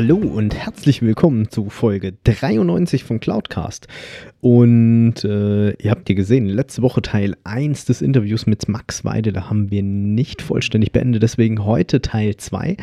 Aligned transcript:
Hallo 0.00 0.18
und 0.18 0.54
herzlich 0.54 1.02
willkommen 1.02 1.50
zu 1.50 1.70
Folge 1.70 2.14
93 2.22 3.02
von 3.02 3.18
Cloudcast. 3.18 3.88
Und 4.40 5.24
äh, 5.24 5.70
ihr 5.72 5.90
habt 5.90 6.08
ja 6.08 6.14
gesehen, 6.14 6.46
letzte 6.46 6.82
Woche 6.82 7.02
Teil 7.02 7.34
1 7.42 7.84
des 7.86 8.00
Interviews 8.00 8.46
mit 8.46 8.68
Max 8.68 9.04
Weide, 9.04 9.32
da 9.32 9.50
haben 9.50 9.72
wir 9.72 9.82
nicht 9.82 10.40
vollständig 10.40 10.92
beendet, 10.92 11.24
deswegen 11.24 11.64
heute 11.64 12.00
Teil 12.00 12.36
2. 12.36 12.76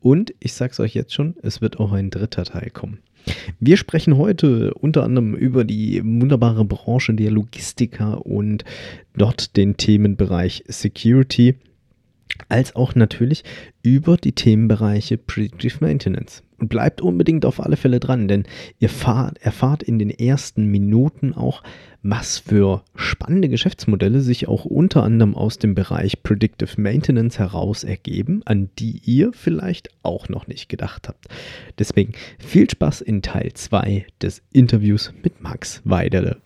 Und 0.00 0.32
ich 0.40 0.54
sag's 0.54 0.80
euch 0.80 0.94
jetzt 0.94 1.12
schon, 1.12 1.34
es 1.42 1.60
wird 1.60 1.78
auch 1.78 1.92
ein 1.92 2.08
dritter 2.08 2.44
Teil 2.44 2.70
kommen. 2.70 3.00
Wir 3.60 3.76
sprechen 3.76 4.16
heute 4.16 4.72
unter 4.72 5.02
anderem 5.02 5.34
über 5.34 5.64
die 5.64 6.02
wunderbare 6.02 6.64
Branche 6.64 7.12
der 7.12 7.32
Logistiker 7.32 8.24
und 8.24 8.64
dort 9.14 9.58
den 9.58 9.76
Themenbereich 9.76 10.64
Security 10.68 11.54
als 12.48 12.76
auch 12.76 12.94
natürlich 12.94 13.44
über 13.82 14.16
die 14.16 14.32
Themenbereiche 14.32 15.18
Predictive 15.18 15.78
Maintenance. 15.80 16.42
Und 16.58 16.68
bleibt 16.68 17.00
unbedingt 17.00 17.44
auf 17.44 17.58
alle 17.58 17.76
Fälle 17.76 17.98
dran, 17.98 18.28
denn 18.28 18.44
ihr 18.78 18.88
fahrt, 18.88 19.38
erfahrt 19.38 19.82
in 19.82 19.98
den 19.98 20.10
ersten 20.10 20.66
Minuten 20.66 21.32
auch, 21.34 21.64
was 22.04 22.38
für 22.38 22.84
spannende 22.94 23.48
Geschäftsmodelle 23.48 24.20
sich 24.20 24.46
auch 24.46 24.64
unter 24.64 25.02
anderem 25.02 25.34
aus 25.34 25.58
dem 25.58 25.74
Bereich 25.74 26.22
Predictive 26.22 26.80
Maintenance 26.80 27.40
heraus 27.40 27.82
ergeben, 27.82 28.42
an 28.44 28.70
die 28.78 29.00
ihr 29.04 29.32
vielleicht 29.32 29.90
auch 30.04 30.28
noch 30.28 30.46
nicht 30.46 30.68
gedacht 30.68 31.08
habt. 31.08 31.26
Deswegen 31.80 32.12
viel 32.38 32.70
Spaß 32.70 33.00
in 33.00 33.22
Teil 33.22 33.52
2 33.54 34.06
des 34.20 34.42
Interviews 34.52 35.12
mit 35.24 35.42
Max 35.42 35.80
Weidele. 35.84 36.40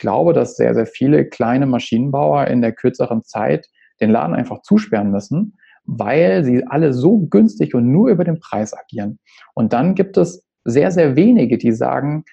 Glaube, 0.00 0.32
dass 0.32 0.56
sehr, 0.56 0.74
sehr 0.74 0.86
viele 0.86 1.26
kleine 1.26 1.66
Maschinenbauer 1.66 2.48
in 2.48 2.60
der 2.60 2.72
kürzeren 2.72 3.22
Zeit 3.22 3.68
den 4.00 4.10
Laden 4.10 4.34
einfach 4.34 4.62
zusperren 4.62 5.12
müssen, 5.12 5.56
weil 5.84 6.44
sie 6.44 6.66
alle 6.66 6.92
so 6.92 7.18
günstig 7.18 7.74
und 7.74 7.90
nur 7.92 8.10
über 8.10 8.24
den 8.24 8.40
Preis 8.40 8.76
agieren. 8.76 9.20
Und 9.54 9.72
dann 9.72 9.94
gibt 9.94 10.16
es 10.16 10.44
sehr, 10.64 10.90
sehr 10.90 11.14
wenige, 11.16 11.58
die 11.58 11.72
sagen, 11.72 12.24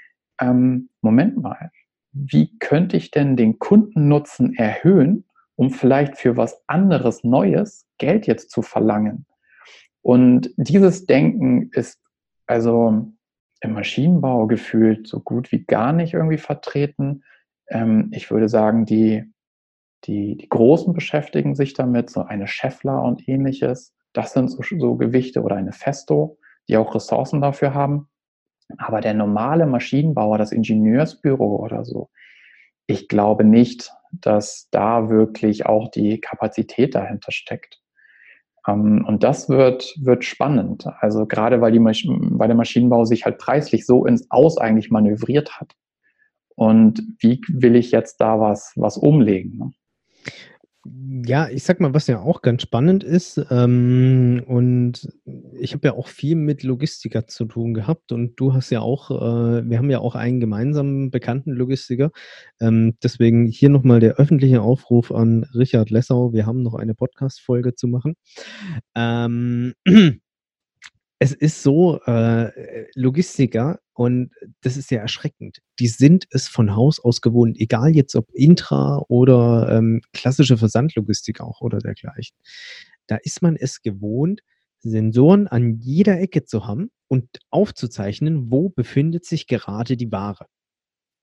ähm, 0.42 0.90
Moment 1.02 1.38
mal, 1.42 1.72
wie 2.12 2.58
könnte 2.60 2.98
ich 2.98 3.12
denn 3.12 3.36
den 3.36 3.60
Kundennutzen 3.60 4.56
erhöhen, 4.56 5.26
um 5.56 5.70
vielleicht 5.70 6.18
für 6.18 6.38
was 6.38 6.62
anderes 6.68 7.24
Neues 7.24 7.86
Geld 7.98 8.28
jetzt 8.28 8.50
zu 8.52 8.62
verlangen? 8.62 9.26
Und 10.02 10.52
dieses 10.58 11.06
Denken 11.06 11.70
ist 11.74 12.00
also 12.46 13.12
im 13.62 13.74
Maschinenbau 13.74 14.48
gefühlt 14.48 15.08
so 15.08 15.20
gut 15.20 15.52
wie 15.52 15.66
gar 15.66 15.94
nicht 15.94 16.14
irgendwie 16.14 16.38
vertreten. 16.38 17.24
Ähm, 17.70 18.10
ich 18.14 18.32
würde 18.32 18.50
sagen, 18.50 18.86
die, 18.86 19.24
die, 20.06 20.38
die 20.38 20.50
Großen 20.50 20.94
beschäftigen 20.94 21.56
sich 21.56 21.74
damit, 21.74 22.10
so 22.10 22.24
eine 22.24 22.48
Scheffler 22.48 23.04
und 23.04 23.28
ähnliches. 23.28 23.94
Das 24.14 24.34
sind 24.34 24.50
so, 24.50 24.62
so 24.64 24.96
Gewichte 24.96 25.42
oder 25.42 25.56
eine 25.56 25.74
Festo, 25.74 26.38
die 26.68 26.78
auch 26.78 26.96
Ressourcen 26.96 27.42
dafür 27.42 27.74
haben. 27.74 28.10
Aber 28.78 29.02
der 29.02 29.14
normale 29.14 29.66
Maschinenbauer, 29.66 30.38
das 30.38 30.52
Ingenieursbüro 30.52 31.58
oder 31.58 31.86
so, 31.86 32.10
ich 32.88 33.08
glaube 33.08 33.44
nicht, 33.44 33.92
dass 34.12 34.68
da 34.72 35.10
wirklich 35.10 35.66
auch 35.66 35.90
die 35.90 36.20
Kapazität 36.20 36.96
dahinter 36.96 37.32
steckt. 37.32 37.82
Ähm, 38.68 39.06
und 39.06 39.24
das 39.24 39.50
wird, 39.50 39.96
wird 40.02 40.24
spannend. 40.24 40.86
Also 41.00 41.26
gerade 41.26 41.62
weil, 41.62 41.72
die 41.72 41.80
weil 41.80 42.48
der 42.48 42.58
Maschinenbau 42.58 43.06
sich 43.06 43.26
halt 43.26 43.38
preislich 43.38 43.86
so 43.86 44.06
ins 44.06 44.30
Aus 44.32 44.58
eigentlich 44.58 44.90
manövriert 44.90 45.60
hat. 45.60 45.76
Und 46.58 47.04
wie 47.20 47.40
will 47.50 47.76
ich 47.76 47.92
jetzt 47.92 48.18
da 48.18 48.40
was, 48.40 48.74
was 48.76 48.98
umlegen? 48.98 49.58
Ne? 49.60 49.72
Ja, 51.24 51.50
ich 51.50 51.64
sag 51.64 51.80
mal, 51.80 51.94
was 51.94 52.08
ja 52.08 52.20
auch 52.20 52.42
ganz 52.42 52.64
spannend 52.64 53.04
ist, 53.04 53.46
ähm, 53.52 54.42
und 54.48 55.08
ich 55.60 55.74
habe 55.74 55.88
ja 55.90 55.94
auch 55.94 56.08
viel 56.08 56.36
mit 56.36 56.64
Logistiker 56.64 57.28
zu 57.28 57.46
tun 57.46 57.76
gehabt 57.76 58.12
und 58.12 58.40
du 58.40 58.54
hast 58.54 58.72
ja 58.72 58.80
auch, 58.80 59.12
äh, 59.12 59.70
wir 59.70 59.78
haben 59.78 59.92
ja 59.92 60.00
auch 60.00 60.16
einen 60.16 60.40
gemeinsamen 60.40 61.12
bekannten 61.12 61.52
Logistiker. 61.52 62.10
Ähm, 62.60 62.96
deswegen 63.04 63.46
hier 63.46 63.70
nochmal 63.70 64.00
der 64.00 64.16
öffentliche 64.16 64.64
Aufruf 64.64 65.12
an 65.12 65.44
Richard 65.54 65.92
Lessau. 65.92 66.34
Wir 66.34 66.48
haben 66.48 66.64
noch 66.64 66.74
eine 66.74 66.96
Podcast-Folge 66.96 67.76
zu 67.76 67.88
machen. 67.88 68.16
Ähm, 68.96 69.74
es 71.20 71.34
ist 71.34 71.62
so, 71.62 72.00
äh, 72.06 72.88
Logistiker, 72.96 73.80
und 73.98 74.30
das 74.62 74.78
ist 74.78 74.92
ja 74.92 75.00
erschreckend, 75.00 75.58
die 75.80 75.88
sind 75.88 76.28
es 76.30 76.48
von 76.48 76.76
Haus 76.76 77.00
aus 77.00 77.20
gewohnt, 77.20 77.58
egal 77.60 77.96
jetzt 77.96 78.16
ob 78.16 78.30
Intra 78.32 79.04
oder 79.08 79.76
ähm, 79.76 80.02
klassische 80.14 80.56
Versandlogistik 80.56 81.42
auch 81.42 81.62
oder 81.62 81.80
dergleichen. 81.80 82.38
Da 83.08 83.16
ist 83.16 83.42
man 83.42 83.56
es 83.56 83.82
gewohnt, 83.82 84.42
Sensoren 84.78 85.48
an 85.48 85.80
jeder 85.80 86.20
Ecke 86.20 86.46
zu 86.46 86.68
haben 86.68 86.92
und 87.08 87.40
aufzuzeichnen, 87.50 88.52
wo 88.52 88.70
befindet 88.70 89.26
sich 89.26 89.48
gerade 89.48 89.98
die 89.98 90.12
Ware. 90.12 90.46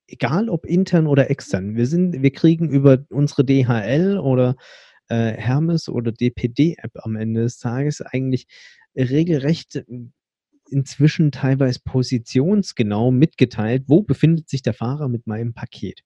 Egal 0.08 0.48
ob 0.48 0.66
intern 0.66 1.06
oder 1.06 1.30
extern. 1.30 1.76
Wir, 1.76 1.86
sind, 1.86 2.22
wir 2.22 2.32
kriegen 2.32 2.70
über 2.70 3.04
unsere 3.08 3.44
DHL 3.44 4.18
oder 4.18 4.56
äh, 5.08 5.30
Hermes 5.30 5.88
oder 5.88 6.10
DPD-App 6.10 6.90
am 7.04 7.14
Ende 7.14 7.42
des 7.42 7.58
Tages 7.58 8.00
eigentlich 8.00 8.48
regelrecht 8.96 9.84
inzwischen 10.74 11.32
teilweise 11.32 11.80
positionsgenau 11.84 13.10
mitgeteilt, 13.10 13.84
wo 13.86 14.02
befindet 14.02 14.48
sich 14.48 14.62
der 14.62 14.74
Fahrer 14.74 15.08
mit 15.08 15.26
meinem 15.26 15.54
Paket. 15.54 16.02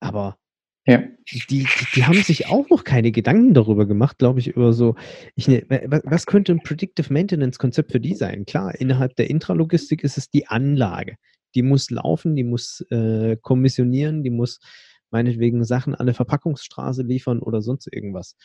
Aber 0.00 0.38
ja. 0.86 1.02
die, 1.50 1.66
die 1.94 2.04
haben 2.04 2.22
sich 2.22 2.46
auch 2.46 2.68
noch 2.70 2.84
keine 2.84 3.12
Gedanken 3.12 3.54
darüber 3.54 3.86
gemacht, 3.86 4.18
glaube 4.18 4.40
ich, 4.40 4.48
über 4.48 4.72
so, 4.72 4.94
ich, 5.34 5.48
ne, 5.48 5.64
was 6.04 6.26
könnte 6.26 6.52
ein 6.52 6.62
Predictive 6.62 7.12
Maintenance 7.12 7.58
Konzept 7.58 7.92
für 7.92 8.00
die 8.00 8.14
sein? 8.14 8.46
Klar, 8.46 8.74
innerhalb 8.74 9.16
der 9.16 9.28
Intralogistik 9.28 10.04
ist 10.04 10.16
es 10.16 10.30
die 10.30 10.46
Anlage. 10.46 11.16
Die 11.54 11.62
muss 11.62 11.90
laufen, 11.90 12.36
die 12.36 12.44
muss 12.44 12.82
äh, 12.90 13.36
kommissionieren, 13.40 14.22
die 14.22 14.30
muss 14.30 14.60
meinetwegen 15.10 15.64
Sachen 15.64 15.94
an 15.94 16.00
eine 16.00 16.14
Verpackungsstraße 16.14 17.02
liefern 17.02 17.40
oder 17.40 17.62
sonst 17.62 17.88
irgendwas. 17.92 18.36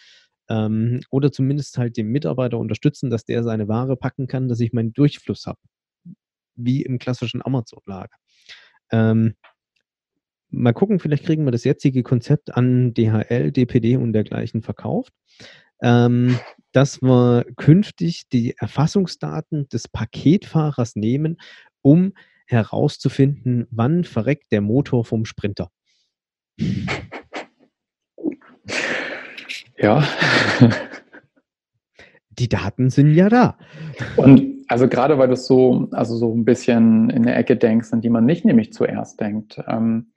Ähm, 0.49 1.01
oder 1.09 1.31
zumindest 1.31 1.77
halt 1.77 1.97
den 1.97 2.07
Mitarbeiter 2.07 2.57
unterstützen, 2.57 3.09
dass 3.09 3.25
der 3.25 3.43
seine 3.43 3.67
Ware 3.67 3.95
packen 3.95 4.27
kann, 4.27 4.47
dass 4.47 4.59
ich 4.59 4.73
meinen 4.73 4.93
Durchfluss 4.93 5.45
habe. 5.45 5.59
Wie 6.55 6.81
im 6.81 6.99
klassischen 6.99 7.41
Amazon-Lager. 7.43 8.15
Ähm, 8.91 9.35
mal 10.49 10.73
gucken, 10.73 10.99
vielleicht 10.99 11.25
kriegen 11.25 11.45
wir 11.45 11.51
das 11.51 11.63
jetzige 11.63 12.03
Konzept 12.03 12.53
an 12.55 12.93
DHL, 12.93 13.51
DPD 13.51 13.97
und 13.97 14.13
dergleichen 14.13 14.61
verkauft. 14.61 15.13
Ähm, 15.81 16.37
dass 16.73 17.01
wir 17.01 17.45
künftig 17.55 18.29
die 18.29 18.55
Erfassungsdaten 18.57 19.67
des 19.69 19.87
Paketfahrers 19.87 20.95
nehmen, 20.95 21.37
um 21.81 22.13
herauszufinden, 22.45 23.67
wann 23.71 24.03
verreckt 24.03 24.51
der 24.51 24.61
Motor 24.61 25.05
vom 25.05 25.25
Sprinter. 25.25 25.71
Ja. 29.81 30.03
Die 32.29 32.47
Daten 32.47 32.89
sind 32.89 33.13
ja 33.13 33.29
da. 33.29 33.57
Und 34.15 34.65
also 34.67 34.87
gerade 34.87 35.17
weil 35.17 35.27
du 35.27 35.33
es 35.33 35.47
so, 35.47 35.89
also 35.91 36.15
so 36.15 36.33
ein 36.33 36.45
bisschen 36.45 37.09
in 37.09 37.23
der 37.23 37.35
Ecke 37.37 37.57
denkst, 37.57 37.91
an 37.91 38.01
die 38.01 38.09
man 38.09 38.25
nicht 38.25 38.45
nämlich 38.45 38.71
zuerst 38.71 39.19
denkt. 39.19 39.61
Ähm, 39.67 40.13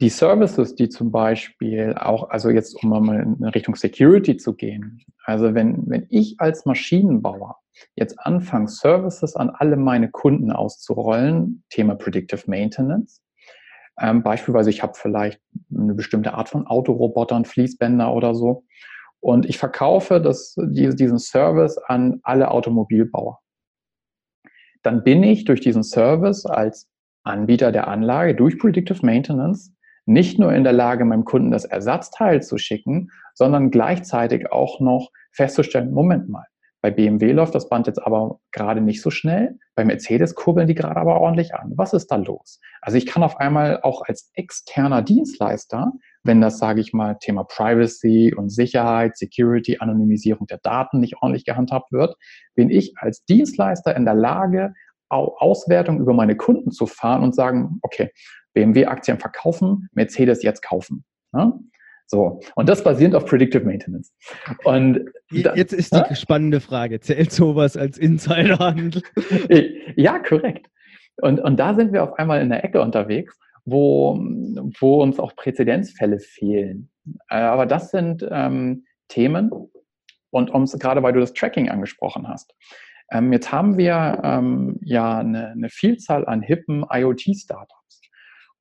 die 0.00 0.08
Services, 0.08 0.74
die 0.74 0.88
zum 0.88 1.10
Beispiel 1.10 1.94
auch, 1.98 2.30
also 2.30 2.50
jetzt 2.50 2.82
um 2.82 2.90
mal 2.90 3.20
in 3.20 3.44
Richtung 3.44 3.74
Security 3.74 4.36
zu 4.36 4.54
gehen, 4.54 5.00
also 5.24 5.54
wenn, 5.54 5.82
wenn 5.86 6.06
ich 6.10 6.36
als 6.38 6.66
Maschinenbauer 6.66 7.58
jetzt 7.94 8.18
anfange, 8.18 8.68
Services 8.68 9.36
an 9.36 9.50
alle 9.50 9.76
meine 9.76 10.10
Kunden 10.10 10.50
auszurollen, 10.50 11.64
Thema 11.68 11.94
Predictive 11.94 12.42
Maintenance, 12.46 13.20
ähm, 14.00 14.22
beispielsweise, 14.22 14.70
ich 14.70 14.82
habe 14.82 14.94
vielleicht 14.96 15.40
eine 15.74 15.94
bestimmte 15.94 16.34
Art 16.34 16.48
von 16.48 16.66
Autorobotern, 16.66 17.44
Fließbänder 17.44 18.12
oder 18.12 18.34
so. 18.34 18.64
Und 19.20 19.46
ich 19.46 19.58
verkaufe 19.58 20.20
das, 20.20 20.54
diesen 20.56 21.18
Service 21.18 21.76
an 21.86 22.20
alle 22.22 22.50
Automobilbauer. 22.50 23.40
Dann 24.82 25.02
bin 25.02 25.22
ich 25.22 25.44
durch 25.44 25.60
diesen 25.60 25.82
Service 25.82 26.46
als 26.46 26.88
Anbieter 27.24 27.72
der 27.72 27.88
Anlage 27.88 28.34
durch 28.34 28.58
Predictive 28.58 29.04
Maintenance 29.04 29.74
nicht 30.06 30.38
nur 30.38 30.54
in 30.54 30.64
der 30.64 30.72
Lage, 30.72 31.04
meinem 31.04 31.24
Kunden 31.24 31.50
das 31.50 31.66
Ersatzteil 31.66 32.42
zu 32.42 32.56
schicken, 32.56 33.10
sondern 33.34 33.70
gleichzeitig 33.70 34.50
auch 34.50 34.80
noch 34.80 35.10
festzustellen, 35.32 35.92
Moment 35.92 36.30
mal, 36.30 36.46
bei 36.80 36.90
BMW 36.90 37.32
läuft 37.32 37.54
das 37.54 37.68
Band 37.68 37.86
jetzt 37.86 38.00
aber 38.00 38.38
gerade 38.52 38.80
nicht 38.80 39.02
so 39.02 39.10
schnell. 39.10 39.58
Bei 39.74 39.84
Mercedes 39.84 40.34
kurbeln 40.34 40.68
die 40.68 40.74
gerade 40.74 41.00
aber 41.00 41.20
ordentlich 41.20 41.54
an. 41.54 41.72
Was 41.74 41.92
ist 41.92 42.08
da 42.08 42.16
los? 42.16 42.60
Also 42.80 42.96
ich 42.98 43.06
kann 43.06 43.22
auf 43.22 43.38
einmal 43.38 43.80
auch 43.82 44.02
als 44.06 44.30
externer 44.34 45.02
Dienstleister, 45.02 45.92
wenn 46.22 46.40
das, 46.40 46.58
sage 46.58 46.80
ich 46.80 46.92
mal, 46.92 47.16
Thema 47.20 47.44
Privacy 47.44 48.32
und 48.36 48.50
Sicherheit, 48.50 49.16
Security, 49.16 49.78
Anonymisierung 49.80 50.46
der 50.46 50.58
Daten 50.58 51.00
nicht 51.00 51.16
ordentlich 51.20 51.44
gehandhabt 51.44 51.90
wird, 51.90 52.16
bin 52.54 52.70
ich 52.70 52.94
als 52.96 53.24
Dienstleister 53.24 53.96
in 53.96 54.04
der 54.04 54.14
Lage, 54.14 54.74
Auswertung 55.08 56.00
über 56.00 56.12
meine 56.12 56.36
Kunden 56.36 56.70
zu 56.70 56.86
fahren 56.86 57.22
und 57.22 57.34
sagen, 57.34 57.78
okay, 57.82 58.10
BMW-Aktien 58.52 59.18
verkaufen, 59.18 59.88
Mercedes 59.92 60.42
jetzt 60.42 60.62
kaufen. 60.62 61.04
Ja? 61.32 61.58
So, 62.10 62.40
und 62.54 62.68
das 62.68 62.82
basierend 62.82 63.14
auf 63.14 63.26
Predictive 63.26 63.64
Maintenance. 63.64 64.12
Und 64.64 65.04
da, 65.30 65.54
jetzt 65.54 65.72
ist 65.72 65.92
die 65.92 65.98
ja? 65.98 66.14
spannende 66.14 66.60
Frage: 66.60 67.00
Zählt 67.00 67.32
sowas 67.32 67.76
als 67.76 67.98
Insiderhandel? 67.98 69.02
Ja, 69.96 70.18
korrekt. 70.18 70.66
Und, 71.20 71.40
und 71.40 71.58
da 71.58 71.74
sind 71.74 71.92
wir 71.92 72.02
auf 72.02 72.14
einmal 72.14 72.40
in 72.40 72.48
der 72.48 72.64
Ecke 72.64 72.80
unterwegs, 72.80 73.36
wo, 73.64 74.18
wo 74.80 75.02
uns 75.02 75.18
auch 75.18 75.34
Präzedenzfälle 75.36 76.20
fehlen. 76.20 76.90
Äh, 77.28 77.36
aber 77.36 77.66
das 77.66 77.90
sind 77.90 78.26
ähm, 78.30 78.84
Themen, 79.08 79.50
und 80.30 80.52
ums, 80.52 80.78
gerade 80.78 81.02
weil 81.02 81.12
du 81.12 81.20
das 81.20 81.32
Tracking 81.32 81.68
angesprochen 81.68 82.28
hast. 82.28 82.54
Ähm, 83.10 83.32
jetzt 83.32 83.50
haben 83.52 83.78
wir 83.78 84.20
ähm, 84.22 84.78
ja 84.82 85.18
eine, 85.18 85.48
eine 85.48 85.68
Vielzahl 85.70 86.26
an 86.26 86.42
hippen 86.42 86.84
IoT-Startups. 86.90 87.77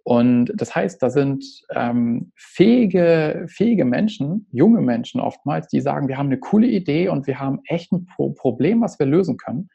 Und 0.08 0.54
das 0.56 0.74
heißt, 0.74 1.04
da 1.04 1.10
sind 1.10 1.44
ähm, 1.76 2.32
fähige, 2.38 3.46
fähige 3.50 3.84
Menschen, 3.84 4.48
junge 4.54 4.80
Menschen 4.80 5.20
oftmals, 5.20 5.68
die 5.68 5.82
sagen, 5.82 6.08
wir 6.08 6.18
haben 6.18 6.28
eine 6.28 6.40
coole 6.40 6.68
Idee 6.68 7.10
und 7.10 7.28
wir 7.28 7.42
haben 7.42 7.60
echt 7.66 7.92
ein 7.92 8.06
Pro 8.06 8.30
Problem, 8.30 8.80
was 8.80 9.00
wir 9.00 9.06
lösen 9.06 9.36
können, 9.36 9.68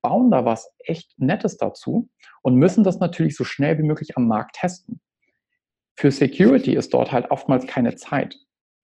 bauen 0.00 0.30
da 0.30 0.44
was 0.44 0.72
echt 0.84 1.18
Nettes 1.18 1.56
dazu 1.56 2.08
und 2.42 2.54
müssen 2.54 2.84
das 2.84 3.00
natürlich 3.00 3.34
so 3.34 3.42
schnell 3.42 3.76
wie 3.76 3.82
möglich 3.82 4.16
am 4.16 4.28
Markt 4.28 4.54
testen. 4.54 5.00
Für 5.96 6.12
Security 6.12 6.76
ist 6.76 6.94
dort 6.94 7.10
halt 7.10 7.32
oftmals 7.32 7.66
keine 7.66 7.96
Zeit. 7.96 8.36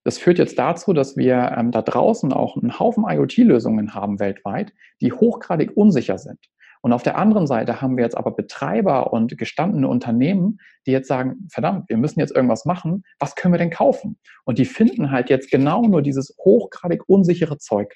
Das 0.02 0.18
führt 0.18 0.38
jetzt 0.38 0.58
dazu, 0.58 0.92
dass 0.92 1.16
wir 1.16 1.54
ähm, 1.56 1.70
da 1.70 1.80
draußen 1.80 2.32
auch 2.32 2.56
einen 2.56 2.76
Haufen 2.76 3.04
IoT-Lösungen 3.08 3.94
haben 3.94 4.18
weltweit, 4.18 4.72
die 5.00 5.12
hochgradig 5.12 5.76
unsicher 5.76 6.18
sind. 6.18 6.40
Und 6.80 6.92
auf 6.92 7.02
der 7.02 7.19
anderen 7.19 7.46
Seite 7.46 7.80
haben 7.80 7.96
wir 7.96 8.04
jetzt 8.04 8.16
aber 8.16 8.30
Betreiber 8.30 9.12
und 9.12 9.36
gestandene 9.36 9.88
Unternehmen, 9.88 10.58
die 10.86 10.92
jetzt 10.92 11.08
sagen, 11.08 11.48
verdammt, 11.50 11.88
wir 11.88 11.96
müssen 11.96 12.20
jetzt 12.20 12.34
irgendwas 12.34 12.64
machen, 12.64 13.04
was 13.19 13.34
können 13.34 13.54
wir 13.54 13.58
denn 13.58 13.70
kaufen? 13.70 14.19
Und 14.44 14.58
die 14.58 14.64
finden 14.64 15.10
halt 15.10 15.30
jetzt 15.30 15.50
genau 15.50 15.82
nur 15.82 16.02
dieses 16.02 16.36
hochgradig 16.38 17.02
unsichere 17.08 17.58
Zeug. 17.58 17.94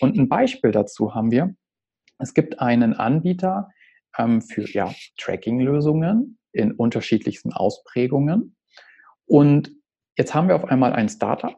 Und 0.00 0.16
ein 0.16 0.28
Beispiel 0.28 0.70
dazu 0.70 1.14
haben 1.14 1.30
wir, 1.30 1.54
es 2.18 2.34
gibt 2.34 2.60
einen 2.60 2.94
Anbieter 2.94 3.68
ähm, 4.16 4.42
für 4.42 4.68
ja, 4.70 4.92
Tracking-Lösungen 5.18 6.38
in 6.52 6.72
unterschiedlichsten 6.72 7.52
Ausprägungen. 7.52 8.56
Und 9.26 9.72
jetzt 10.16 10.34
haben 10.34 10.48
wir 10.48 10.56
auf 10.56 10.64
einmal 10.64 10.92
ein 10.92 11.08
Startup, 11.08 11.56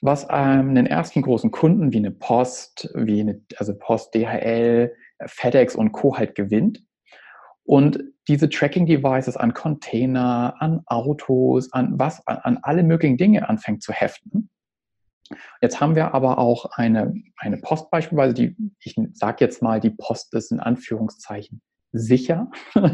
was 0.00 0.24
ähm, 0.24 0.70
einen 0.70 0.86
ersten 0.86 1.22
großen 1.22 1.50
Kunden 1.50 1.92
wie 1.92 1.98
eine 1.98 2.10
Post, 2.10 2.90
wie 2.94 3.20
eine, 3.20 3.42
also 3.56 3.76
Post, 3.78 4.14
DHL, 4.14 4.94
FedEx 5.24 5.74
und 5.74 5.92
Co. 5.92 6.16
halt 6.16 6.34
gewinnt. 6.34 6.82
Und 7.64 8.02
diese 8.28 8.48
Tracking-Devices 8.48 9.36
an 9.36 9.54
Container, 9.54 10.54
an 10.58 10.82
Autos, 10.86 11.72
an 11.72 11.98
was, 11.98 12.26
an, 12.26 12.38
an 12.38 12.58
alle 12.62 12.82
möglichen 12.82 13.16
Dinge 13.16 13.48
anfängt 13.48 13.82
zu 13.82 13.92
heften. 13.92 14.50
Jetzt 15.62 15.80
haben 15.80 15.94
wir 15.94 16.14
aber 16.14 16.38
auch 16.38 16.66
eine, 16.76 17.14
eine 17.36 17.56
Post 17.56 17.90
beispielsweise, 17.90 18.34
die, 18.34 18.56
ich 18.80 18.96
sage 19.14 19.44
jetzt 19.44 19.62
mal, 19.62 19.80
die 19.80 19.90
Post 19.90 20.34
ist 20.34 20.52
in 20.52 20.60
Anführungszeichen 20.60 21.62
sicher. 21.92 22.50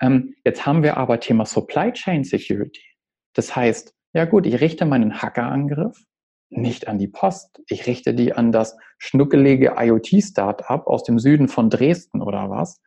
ähm, 0.00 0.34
jetzt 0.44 0.66
haben 0.66 0.82
wir 0.82 0.98
aber 0.98 1.20
Thema 1.20 1.46
Supply 1.46 1.92
Chain 1.92 2.24
Security. 2.24 2.84
Das 3.32 3.56
heißt, 3.56 3.94
ja 4.12 4.24
gut, 4.26 4.46
ich 4.46 4.60
richte 4.60 4.84
meinen 4.84 5.22
Hackerangriff 5.22 6.04
nicht 6.50 6.88
an 6.88 6.98
die 6.98 7.08
Post. 7.08 7.60
Ich 7.68 7.86
richte 7.86 8.14
die 8.14 8.32
an 8.32 8.52
das 8.52 8.76
schnuckelige 8.98 9.74
IoT-Startup 9.76 10.86
aus 10.86 11.04
dem 11.04 11.18
Süden 11.18 11.48
von 11.48 11.70
Dresden 11.70 12.22
oder 12.22 12.50
was, 12.50 12.80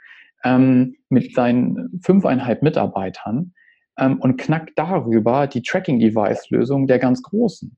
ähm, 0.43 0.95
mit 1.09 1.33
seinen 1.33 1.99
fünfeinhalb 2.03 2.61
Mitarbeitern 2.63 3.53
ähm, 3.97 4.19
und 4.19 4.37
knack 4.37 4.71
darüber 4.75 5.47
die 5.47 5.61
Tracking-Device-Lösung 5.61 6.87
der 6.87 6.99
ganz 6.99 7.21
Großen. 7.21 7.77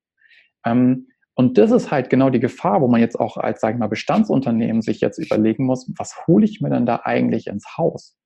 Ähm, 0.66 1.08
und 1.34 1.58
das 1.58 1.72
ist 1.72 1.92
halt 1.92 2.10
genau 2.10 2.30
die 2.30 2.40
Gefahr, 2.40 2.82
wo 2.82 2.88
man 2.88 3.02
jetzt 3.02 3.20
auch 3.20 3.38
als, 3.38 3.62
sag 3.62 3.74
ich 3.74 3.80
mal, 3.80 3.88
Bestandsunternehmen 3.88 4.82
sich 4.82 5.02
jetzt 5.02 5.18
überlegen 5.18 5.66
muss, 5.66 5.92
was 5.98 6.28
hole 6.28 6.46
ich 6.46 6.62
mir 6.62 6.70
denn 6.70 6.86
da 6.86 7.02
eigentlich 7.04 7.48
ins 7.48 7.78
Haus? 7.78 8.18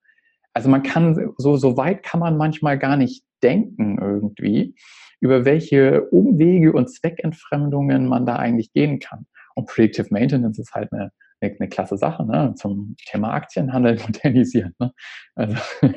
Also 0.54 0.70
man 0.70 0.84
kann, 0.84 1.34
so, 1.38 1.56
so 1.56 1.78
weit 1.78 2.04
kann 2.04 2.20
man 2.20 2.38
manchmal 2.38 2.78
gar 2.78 2.98
nicht 2.98 3.24
denken 3.46 4.00
irgendwie 4.02 4.76
über 5.22 5.46
welche 5.46 6.04
Umwege 6.10 6.74
und 6.74 6.90
Zweckentfremdungen 6.90 8.08
man 8.08 8.26
da 8.26 8.36
eigentlich 8.38 8.74
gehen 8.74 9.00
kann. 9.00 9.28
Und 9.56 9.68
Predictive 9.68 10.08
Maintenance 10.10 10.60
ist 10.60 10.74
halt 10.74 10.92
eine, 10.92 11.12
eine, 11.40 11.56
eine 11.58 11.70
klasse 11.70 11.98
Sache 11.98 12.26
ne? 12.26 12.54
zum 12.58 12.96
Thema 13.06 13.34
Aktienhandel 13.34 14.00
modernisieren. 14.06 14.74
Ne? 14.80 14.92
Also, 15.36 15.58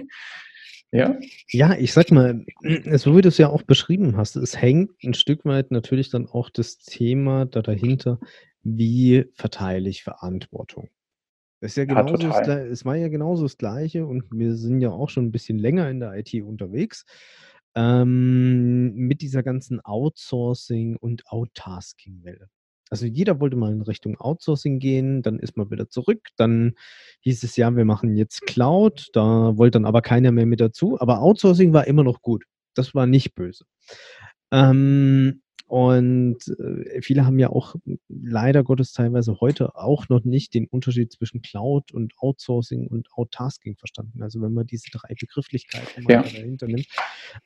ja. 0.93 1.19
Ja, 1.51 1.75
ich 1.75 1.93
sag 1.93 2.11
mal, 2.11 2.45
so 2.95 3.17
wie 3.17 3.23
du 3.23 3.29
es 3.29 3.39
ja 3.39 3.49
auch 3.49 3.63
beschrieben 3.63 4.17
hast, 4.17 4.37
es 4.37 4.61
hängt 4.61 4.93
ein 5.03 5.15
Stück 5.15 5.45
weit 5.45 5.71
natürlich 5.71 6.11
dann 6.11 6.27
auch 6.27 6.51
das 6.51 6.79
Thema 6.79 7.47
da 7.47 7.63
dahinter, 7.63 8.21
wie 8.63 9.25
verteile 9.35 9.89
ich 9.89 10.05
Verantwortung. 10.05 10.89
Das 11.61 11.73
ist 11.73 11.77
ja 11.77 11.85
genauso 11.87 12.17
ja, 12.17 12.41
das, 12.41 12.67
es 12.71 12.85
war 12.85 12.97
ja 12.97 13.09
genauso 13.09 13.43
das 13.43 13.57
Gleiche 13.57 14.07
und 14.07 14.25
wir 14.31 14.55
sind 14.55 14.81
ja 14.81 14.91
auch 14.91 15.09
schon 15.09 15.27
ein 15.27 15.33
bisschen 15.33 15.59
länger 15.59 15.91
in 15.91 15.99
der 16.01 16.15
IT 16.15 16.33
unterwegs 16.43 17.05
ähm, 17.75 18.95
mit 18.95 19.21
dieser 19.23 19.43
ganzen 19.43 19.81
Outsourcing- 19.81 20.97
und 20.97 21.27
Outtasking-Welle. 21.27 22.49
Also 22.91 23.07
jeder 23.07 23.39
wollte 23.41 23.57
mal 23.57 23.73
in 23.73 23.83
Richtung 23.83 24.19
Outsourcing 24.19 24.79
gehen, 24.79 25.23
dann 25.23 25.39
ist 25.39 25.57
man 25.57 25.71
wieder 25.71 25.89
zurück. 25.89 26.29
Dann 26.37 26.75
hieß 27.21 27.43
es 27.43 27.57
ja, 27.57 27.75
wir 27.77 27.85
machen 27.85 28.17
jetzt 28.17 28.47
Cloud, 28.47 29.09
da 29.13 29.57
wollte 29.59 29.77
dann 29.77 29.85
aber 29.85 30.01
keiner 30.01 30.33
mehr 30.33 30.47
mit 30.47 30.61
dazu. 30.61 30.99
Aber 31.01 31.21
Outsourcing 31.21 31.73
war 31.73 31.87
immer 31.87 32.05
noch 32.05 32.23
gut. 32.23 32.45
Das 32.75 32.95
war 32.95 33.07
nicht 33.07 33.35
böse. 33.35 33.65
Ähm, 34.51 35.43
und 35.69 36.39
äh, 36.59 37.01
viele 37.03 37.27
haben 37.27 37.39
ja 37.39 37.51
auch 37.51 37.77
leider 38.09 38.65
Gottes 38.65 38.95
teilweise 38.95 39.39
heute 39.39 39.77
auch 39.77 40.09
noch 40.09 40.25
nicht 40.25 40.55
den 40.55 40.67
Unterschied 40.67 41.13
zwischen 41.13 41.43
Cloud 41.43 41.93
und 41.93 42.15
Outsourcing 42.17 42.87
und 42.87 43.13
Outtasking 43.13 43.77
verstanden. 43.77 44.23
Also 44.23 44.41
wenn 44.41 44.55
man 44.55 44.67
diese 44.67 44.89
drei 44.91 45.15
Begrifflichkeiten 45.15 46.07
ja. 46.09 46.23
dahinter 46.23 46.69
nimmt. 46.69 46.87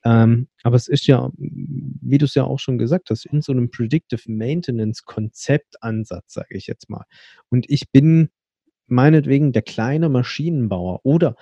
Ähm, 0.05 0.47
aber 0.62 0.76
es 0.76 0.87
ist 0.87 1.09
ja, 1.09 1.33
wie 1.37 2.19
du 2.19 2.26
es 2.26 2.37
ja 2.37 2.45
auch 2.45 2.61
schon 2.61 2.79
gesagt 2.79 3.11
hast, 3.11 3.26
in 3.26 3.43
so 3.43 3.50
einem 3.50 3.73
Predictive 3.73 4.31
Maintenance 4.31 5.05
Konzeptansatz, 5.05 6.35
sage 6.35 6.57
ich 6.57 6.69
jetzt 6.69 6.88
mal. 6.88 7.07
Und 7.49 7.69
ich 7.69 7.91
bin 7.91 8.29
meinetwegen 8.87 9.50
der 9.50 9.62
kleine 9.62 10.09
Maschinenbauer 10.09 11.00
oder 11.02 11.35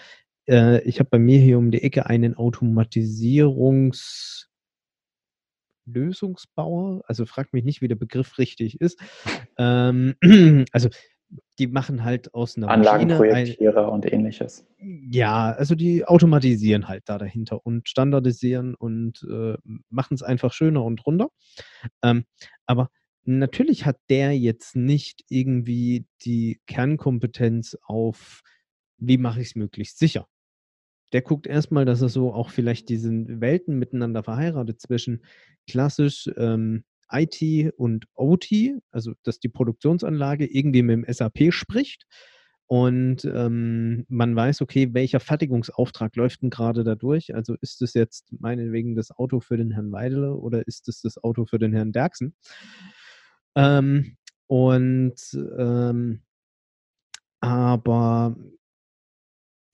äh, 0.48 0.80
ich 0.84 0.98
habe 0.98 1.10
bei 1.10 1.18
mir 1.18 1.40
hier 1.40 1.58
um 1.58 1.70
die 1.70 1.82
Ecke 1.82 2.06
einen 2.06 2.36
Automatisierungs 2.36 4.49
Lösungsbauer. 5.92 7.02
Also 7.06 7.26
frag 7.26 7.52
mich 7.52 7.64
nicht, 7.64 7.80
wie 7.82 7.88
der 7.88 7.96
Begriff 7.96 8.38
richtig 8.38 8.80
ist. 8.80 9.00
Ähm, 9.58 10.14
also 10.72 10.88
die 11.58 11.66
machen 11.66 12.04
halt 12.04 12.34
aus 12.34 12.56
einer 12.56 12.68
Anlagenprojektierer 12.68 13.86
ein, 13.86 13.92
und 13.92 14.12
ähnliches. 14.12 14.66
Ja, 14.78 15.52
also 15.52 15.74
die 15.74 16.04
automatisieren 16.04 16.88
halt 16.88 17.04
da 17.06 17.18
dahinter 17.18 17.64
und 17.64 17.88
standardisieren 17.88 18.74
und 18.74 19.24
äh, 19.30 19.56
machen 19.88 20.14
es 20.14 20.22
einfach 20.22 20.52
schöner 20.52 20.84
und 20.84 21.06
runder. 21.06 21.28
Ähm, 22.02 22.24
aber 22.66 22.90
natürlich 23.24 23.86
hat 23.86 23.98
der 24.08 24.36
jetzt 24.36 24.74
nicht 24.74 25.24
irgendwie 25.28 26.06
die 26.24 26.60
Kernkompetenz 26.66 27.76
auf, 27.82 28.40
wie 28.96 29.18
mache 29.18 29.40
ich 29.40 29.48
es 29.48 29.54
möglichst 29.54 29.98
sicher 29.98 30.26
der 31.12 31.22
guckt 31.22 31.46
erstmal, 31.46 31.84
dass 31.84 32.02
er 32.02 32.08
so 32.08 32.32
auch 32.32 32.50
vielleicht 32.50 32.88
diese 32.88 33.10
Welten 33.40 33.78
miteinander 33.78 34.22
verheiratet 34.22 34.80
zwischen 34.80 35.24
klassisch 35.68 36.30
ähm, 36.36 36.84
IT 37.10 37.72
und 37.76 38.06
OT, 38.14 38.50
also 38.90 39.14
dass 39.24 39.40
die 39.40 39.48
Produktionsanlage 39.48 40.46
irgendwie 40.46 40.82
mit 40.82 40.96
dem 40.96 41.12
SAP 41.12 41.52
spricht 41.52 42.06
und 42.72 43.24
ähm, 43.24 44.06
man 44.08 44.36
weiß, 44.36 44.60
okay, 44.60 44.94
welcher 44.94 45.18
Fertigungsauftrag 45.18 46.14
läuft 46.14 46.42
denn 46.42 46.50
gerade 46.50 46.84
da 46.84 46.94
durch? 46.94 47.34
Also 47.34 47.56
ist 47.60 47.82
es 47.82 47.94
jetzt 47.94 48.32
meinetwegen 48.38 48.94
das 48.94 49.10
Auto 49.10 49.40
für 49.40 49.56
den 49.56 49.72
Herrn 49.72 49.90
Weidele 49.90 50.36
oder 50.36 50.64
ist 50.68 50.86
es 50.86 51.00
das 51.02 51.18
Auto 51.18 51.46
für 51.46 51.58
den 51.58 51.72
Herrn 51.72 51.90
Derksen? 51.90 52.32
Ähm, 53.56 54.16
und 54.46 55.16
ähm, 55.58 56.22
aber 57.40 58.36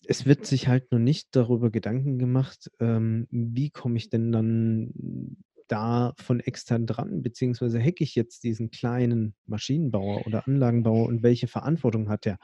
es 0.09 0.27
wird 0.27 0.47
sich 0.47 0.69
halt 0.69 0.93
noch 0.93 0.99
nicht 0.99 1.29
darüber 1.33 1.71
Gedanken 1.71 2.19
gemacht, 2.19 2.71
ähm, 2.81 3.27
wie 3.31 3.71
komme 3.71 3.97
ich 3.97 4.09
denn 4.09 4.33
dann 4.33 4.93
da 5.69 6.13
von 6.17 6.41
extern 6.41 6.87
dran, 6.87 7.23
beziehungsweise 7.23 7.81
hacke 7.81 8.05
ich 8.05 8.15
jetzt 8.15 8.45
diesen 8.45 8.71
kleinen 8.71 9.35
Maschinenbauer 9.47 10.27
oder 10.27 10.47
Anlagenbauer 10.47 11.07
und 11.07 11.23
welche 11.23 11.49
Verantwortung 11.49 12.09
hat 12.09 12.25
der? 12.25 12.39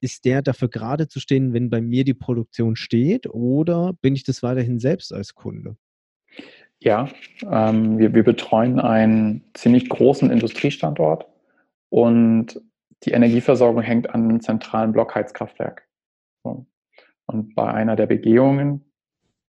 Ist 0.00 0.24
der 0.24 0.42
dafür 0.42 0.68
gerade 0.68 1.08
zu 1.08 1.20
stehen, 1.20 1.52
wenn 1.52 1.70
bei 1.70 1.80
mir 1.80 2.04
die 2.04 2.14
Produktion 2.14 2.76
steht 2.76 3.28
oder 3.28 3.92
bin 4.02 4.14
ich 4.14 4.24
das 4.24 4.42
weiterhin 4.42 4.78
selbst 4.78 5.12
als 5.12 5.34
Kunde? 5.34 5.76
Ja, 6.80 7.08
ähm, 7.50 7.98
wir, 7.98 8.14
wir 8.14 8.24
betreuen 8.24 8.80
einen 8.80 9.44
ziemlich 9.54 9.88
großen 9.88 10.30
Industriestandort 10.30 11.26
und 11.88 12.60
die 13.04 13.12
Energieversorgung 13.12 13.82
hängt 13.82 14.10
an 14.10 14.24
einem 14.24 14.40
zentralen 14.40 14.92
Blockheizkraftwerk. 14.92 15.86
Und 17.26 17.54
bei 17.54 17.72
einer 17.72 17.96
der 17.96 18.06
Begehungen 18.06 18.92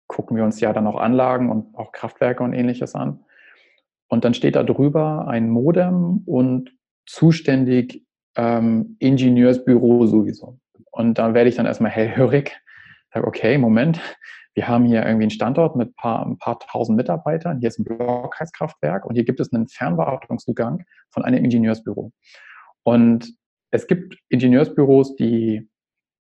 gucken 0.06 0.37
wir 0.37 0.44
uns 0.44 0.60
ja 0.60 0.72
dann 0.72 0.87
auch 0.87 0.96
Anlagen 0.96 1.50
und 1.50 1.76
auch 1.76 1.92
Kraftwerke 1.92 2.42
und 2.42 2.54
ähnliches 2.54 2.94
an. 2.94 3.25
Und 4.08 4.25
dann 4.25 4.34
steht 4.34 4.56
da 4.56 4.62
drüber 4.62 5.28
ein 5.28 5.50
Modem 5.50 6.22
und 6.25 6.72
zuständig 7.06 8.04
ähm, 8.37 8.96
Ingenieursbüro 8.98 10.06
sowieso. 10.06 10.58
Und 10.90 11.18
da 11.18 11.34
werde 11.34 11.50
ich 11.50 11.56
dann 11.56 11.66
erstmal 11.66 11.90
hellhörig, 11.90 12.58
sage, 13.12 13.26
okay, 13.26 13.58
Moment, 13.58 14.00
wir 14.54 14.66
haben 14.66 14.84
hier 14.84 15.04
irgendwie 15.04 15.25
einen 15.25 15.30
Standort 15.30 15.76
mit 15.76 15.94
paar, 15.94 16.26
ein 16.26 16.38
paar 16.38 16.58
tausend 16.58 16.96
Mitarbeitern, 16.96 17.60
hier 17.60 17.68
ist 17.68 17.78
ein 17.78 17.84
Blockheizkraftwerk 17.84 19.04
und 19.04 19.14
hier 19.14 19.25
gibt 19.25 19.40
es 19.40 19.52
einen 19.52 19.68
Fernwartungszugang 19.68 20.84
von 21.10 21.25
einem 21.25 21.44
Ingenieursbüro. 21.44 22.12
Und 22.82 23.34
es 23.70 23.87
gibt 23.87 24.16
Ingenieursbüros, 24.30 25.14
die 25.16 25.68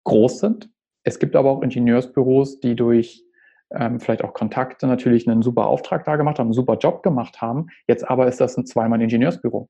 groß 0.03 0.39
sind. 0.39 0.69
Es 1.09 1.17
gibt 1.17 1.35
aber 1.35 1.49
auch 1.49 1.63
Ingenieursbüros, 1.63 2.59
die 2.59 2.75
durch 2.75 3.25
ähm, 3.71 3.99
vielleicht 3.99 4.23
auch 4.23 4.33
Kontakte 4.33 4.85
natürlich 4.85 5.27
einen 5.27 5.41
super 5.41 5.65
Auftrag 5.65 6.03
da 6.03 6.17
gemacht 6.17 6.37
haben, 6.37 6.47
einen 6.47 6.53
super 6.53 6.77
Job 6.77 7.01
gemacht 7.01 7.41
haben. 7.41 7.67
Jetzt 7.87 8.07
aber 8.07 8.27
ist 8.27 8.39
das 8.39 8.55
ein 8.57 8.67
zweimal 8.67 9.01
Ingenieursbüro. 9.01 9.69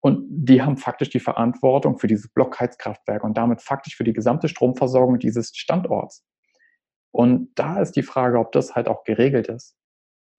Und 0.00 0.24
die 0.30 0.62
haben 0.62 0.78
faktisch 0.78 1.10
die 1.10 1.20
Verantwortung 1.20 1.98
für 1.98 2.06
dieses 2.06 2.32
Blockheizkraftwerk 2.32 3.22
und 3.22 3.36
damit 3.36 3.60
faktisch 3.60 3.96
für 3.96 4.04
die 4.04 4.14
gesamte 4.14 4.48
Stromversorgung 4.48 5.18
dieses 5.18 5.54
Standorts. 5.54 6.24
Und 7.10 7.50
da 7.54 7.78
ist 7.78 7.92
die 7.92 8.02
Frage, 8.02 8.38
ob 8.38 8.52
das 8.52 8.74
halt 8.74 8.88
auch 8.88 9.04
geregelt 9.04 9.48
ist. 9.48 9.76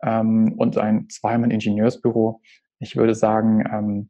Ähm, 0.02 0.56
und 0.58 0.80
ein 0.80 1.10
zweimal 1.10 1.52
Ingenieursbüro, 1.52 2.42
ich 2.80 2.96
würde 2.96 3.14
sagen, 3.14 3.64
ähm, 3.72 4.10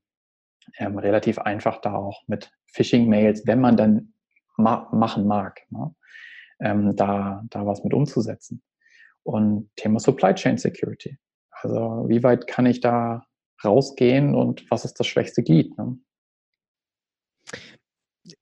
ähm, 0.77 0.97
relativ 0.97 1.37
einfach 1.37 1.81
da 1.81 1.95
auch 1.95 2.23
mit 2.27 2.49
Phishing-Mails, 2.67 3.45
wenn 3.45 3.59
man 3.59 3.75
dann 3.75 4.13
ma 4.59 4.89
machen 4.91 5.25
mag. 5.25 5.61
Ne? 5.69 5.93
ähm, 6.59 6.95
da, 6.95 7.43
da 7.49 7.65
was 7.65 7.83
mit 7.83 7.93
umzusetzen. 7.93 8.61
Und 9.23 9.69
Thema 9.75 9.99
Supply 9.99 10.33
Chain 10.33 10.57
Security. 10.57 11.17
Also 11.51 12.05
wie 12.07 12.23
weit 12.23 12.47
kann 12.47 12.65
ich 12.65 12.79
da 12.79 13.23
rausgehen 13.63 14.33
und 14.35 14.69
was 14.71 14.85
ist 14.85 14.99
das 14.99 15.07
schwächste 15.07 15.43
Glied? 15.43 15.77
Ne? 15.77 15.97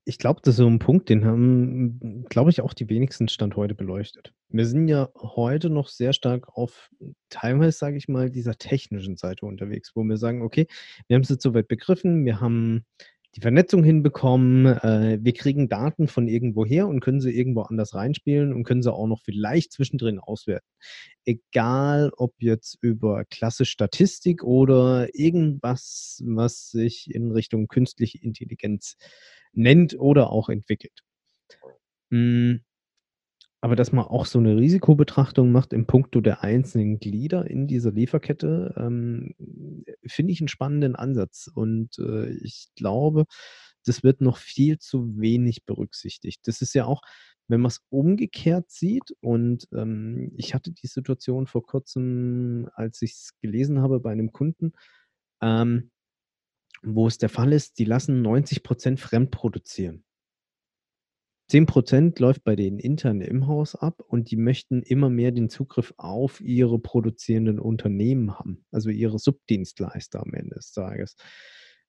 Ich 0.04 0.20
glaube, 0.20 0.42
das 0.44 0.56
ist 0.56 0.58
so 0.58 0.68
ein 0.68 0.80
Punkt, 0.80 1.10
den 1.10 1.26
haben, 1.26 2.26
glaube 2.30 2.50
ich, 2.50 2.62
auch 2.62 2.74
die 2.74 2.90
wenigsten 2.90 3.28
Stand 3.28 3.56
heute 3.56 3.74
beleuchtet. 3.74 4.34
Wir 4.50 4.66
sind 4.66 4.88
ja 4.88 5.10
heute 5.16 5.70
noch 5.70 5.88
sehr 5.88 6.14
stark 6.14 6.50
auf 6.50 6.90
teilweise, 7.30 7.78
sage 7.78 7.98
ich 7.98 8.08
mal, 8.08 8.30
dieser 8.30 8.58
technischen 8.58 9.16
Seite 9.16 9.46
unterwegs, 9.46 9.94
wo 9.96 10.04
wir 10.04 10.18
sagen, 10.18 10.42
okay, 10.42 10.68
wir 11.08 11.16
haben 11.16 11.24
es 11.24 11.30
jetzt 11.30 11.44
soweit 11.44 11.68
begriffen, 11.68 12.26
wir 12.26 12.42
haben 12.42 12.86
die 13.36 13.41
Vernetzung 13.41 13.84
hinbekommen. 13.84 14.65
Äh, 14.65 15.19
wir 15.22 15.34
kriegen 15.34 15.69
Daten 15.69 16.07
von 16.07 16.27
irgendwo 16.27 16.65
her 16.65 16.88
und 16.88 17.01
können 17.01 17.22
sie 17.22 17.31
irgendwo 17.31 17.62
anders 17.62 17.93
reinspielen 17.93 18.53
und 18.53 18.63
können 18.63 18.81
sie 18.81 18.91
auch 18.91 19.07
noch 19.07 19.22
vielleicht 19.22 19.74
zwischendrin 19.74 20.19
auswerten. 20.19 20.67
Egal, 21.25 22.12
ob 22.17 22.34
jetzt 22.39 22.77
über 22.81 23.25
klassische 23.25 23.72
Statistik 23.72 24.43
oder 24.43 25.10
irgendwas, 25.13 26.24
was 26.25 26.69
sich 26.69 27.13
in 27.13 27.31
Richtung 27.31 27.67
künstliche 27.67 28.17
Intelligenz 28.19 28.96
nennt 29.53 30.00
oder 30.00 30.31
auch 30.31 30.50
entwickelt. 30.50 31.03
Hm, 32.12 32.62
aber 33.62 33.76
dass 33.76 33.92
man 33.92 34.06
auch 34.06 34.26
so 34.26 34.40
eine 34.40 34.56
Risikobetrachtung 34.58 35.52
macht 35.52 35.74
im 35.74 35.88
Punkto 35.88 36.22
der 36.22 36.44
einzelnen 36.44 37.00
Glieder 37.00 37.50
in 37.50 37.68
dieser 37.68 37.92
Lieferkette, 37.92 38.74
ähm, 38.78 39.34
finde 40.06 40.34
ich 40.34 40.42
einen 40.42 40.48
spannenden 40.48 40.96
Ansatz. 40.96 41.50
Und 41.54 41.98
äh, 41.98 42.30
ich 42.30 42.70
glaube, 42.76 43.26
das 43.86 44.04
wird 44.04 44.22
noch 44.22 44.38
viel 44.38 44.78
zu 44.78 45.18
wenig 45.20 45.66
berücksichtigt. 45.66 46.48
Das 46.48 46.62
ist 46.62 46.76
ja 46.76 46.86
auch, 46.86 47.02
wenn 47.48 47.62
man 47.62 47.70
es 47.70 47.82
umgekehrt 47.90 48.70
sieht, 48.70 49.16
und 49.22 49.68
ähm, 49.74 50.34
ich 50.36 50.54
hatte 50.54 50.72
die 50.72 50.88
Situation 50.88 51.48
vor 51.48 51.66
kurzem, 51.66 52.70
als 52.76 53.02
ich 53.02 53.14
es 53.14 53.32
gelesen 53.42 53.82
habe 53.82 54.00
bei 54.00 54.12
einem 54.12 54.34
Kunden, 54.34 54.74
ähm, 55.42 55.92
wo 56.84 57.08
es 57.08 57.18
der 57.18 57.30
Fall 57.30 57.54
ist, 57.54 57.80
die 57.80 57.86
lassen 57.86 58.22
90 58.22 58.64
Prozent 58.64 59.00
fremd 59.00 59.32
produzieren. 59.32 60.04
10% 61.50 62.20
läuft 62.20 62.44
bei 62.44 62.56
denen 62.56 62.80
intern 62.80 63.22
im 63.22 63.48
Haus 63.48 63.75
ab 63.75 64.01
und 64.06 64.32
die 64.32 64.36
möchten 64.36 64.82
immer 64.82 65.10
mehr 65.10 65.32
den 65.32 65.50
Zugriff 65.50 65.94
auf 65.98 66.42
ihre 66.42 66.77
produzierenden 66.80 67.60
Unternehmen 67.60 68.38
haben, 68.38 68.66
also 68.72 68.89
ihre 68.89 69.18
Subdienstleister 69.18 70.22
am 70.22 70.34
Ende 70.34 70.56
des 70.56 70.72
Tages. 70.74 71.16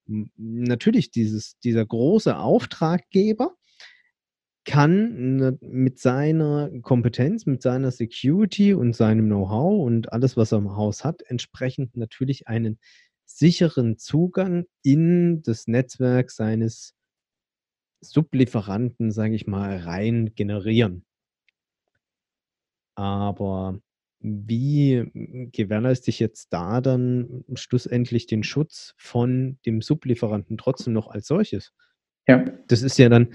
Natürlich, 0.07 1.11
dieses, 1.11 1.59
dieser 1.59 1.85
große 1.85 2.39
Auftraggeber 2.39 3.57
kann 4.65 5.59
mit 5.61 5.99
seiner 5.99 6.71
Kompetenz, 6.83 7.47
mit 7.47 7.63
seiner 7.63 7.91
Security 7.91 8.75
und 8.75 8.95
seinem 8.95 9.27
Know-how 9.27 9.85
und 9.85 10.13
alles, 10.13 10.37
was 10.37 10.53
er 10.53 10.59
im 10.59 10.77
Haus 10.77 11.05
hat, 11.05 11.23
entsprechend 11.23 11.97
natürlich 11.97 12.49
einen 12.49 12.79
sicheren 13.25 13.99
Zugang 13.99 14.67
in 14.83 15.43
das 15.43 15.67
Netzwerk 15.67 16.31
seines 16.31 16.95
Sublieferanten, 18.01 19.11
sage 19.11 19.35
ich 19.35 19.47
mal, 19.47 19.77
rein 19.77 20.33
generieren. 20.35 21.05
Aber 22.95 23.79
wie 24.21 25.11
gewährleiste 25.53 26.11
ich 26.11 26.19
jetzt 26.19 26.53
da 26.53 26.81
dann 26.81 27.45
schlussendlich 27.55 28.27
den 28.27 28.43
Schutz 28.43 28.95
von 28.97 29.59
dem 29.65 29.81
Sublieferanten 29.81 30.59
trotzdem 30.59 30.93
noch 30.93 31.09
als 31.09 31.29
solches? 31.29 31.73
Ja. 32.27 32.45
Das 32.67 32.83
ist 32.83 32.99
ja 32.99 33.09
dann, 33.09 33.29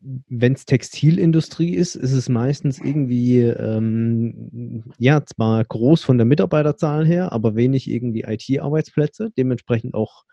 wenn 0.00 0.52
es 0.52 0.66
Textilindustrie 0.66 1.74
ist, 1.74 1.94
ist 1.94 2.12
es 2.12 2.28
meistens 2.28 2.78
irgendwie, 2.78 3.40
ähm, 3.40 4.84
ja, 4.98 5.24
zwar 5.24 5.64
groß 5.64 6.02
von 6.02 6.18
der 6.18 6.26
Mitarbeiterzahl 6.26 7.06
her, 7.06 7.32
aber 7.32 7.54
wenig 7.54 7.88
irgendwie 7.88 8.24
IT-Arbeitsplätze, 8.26 9.30
dementsprechend 9.36 9.94
auch, 9.94 10.24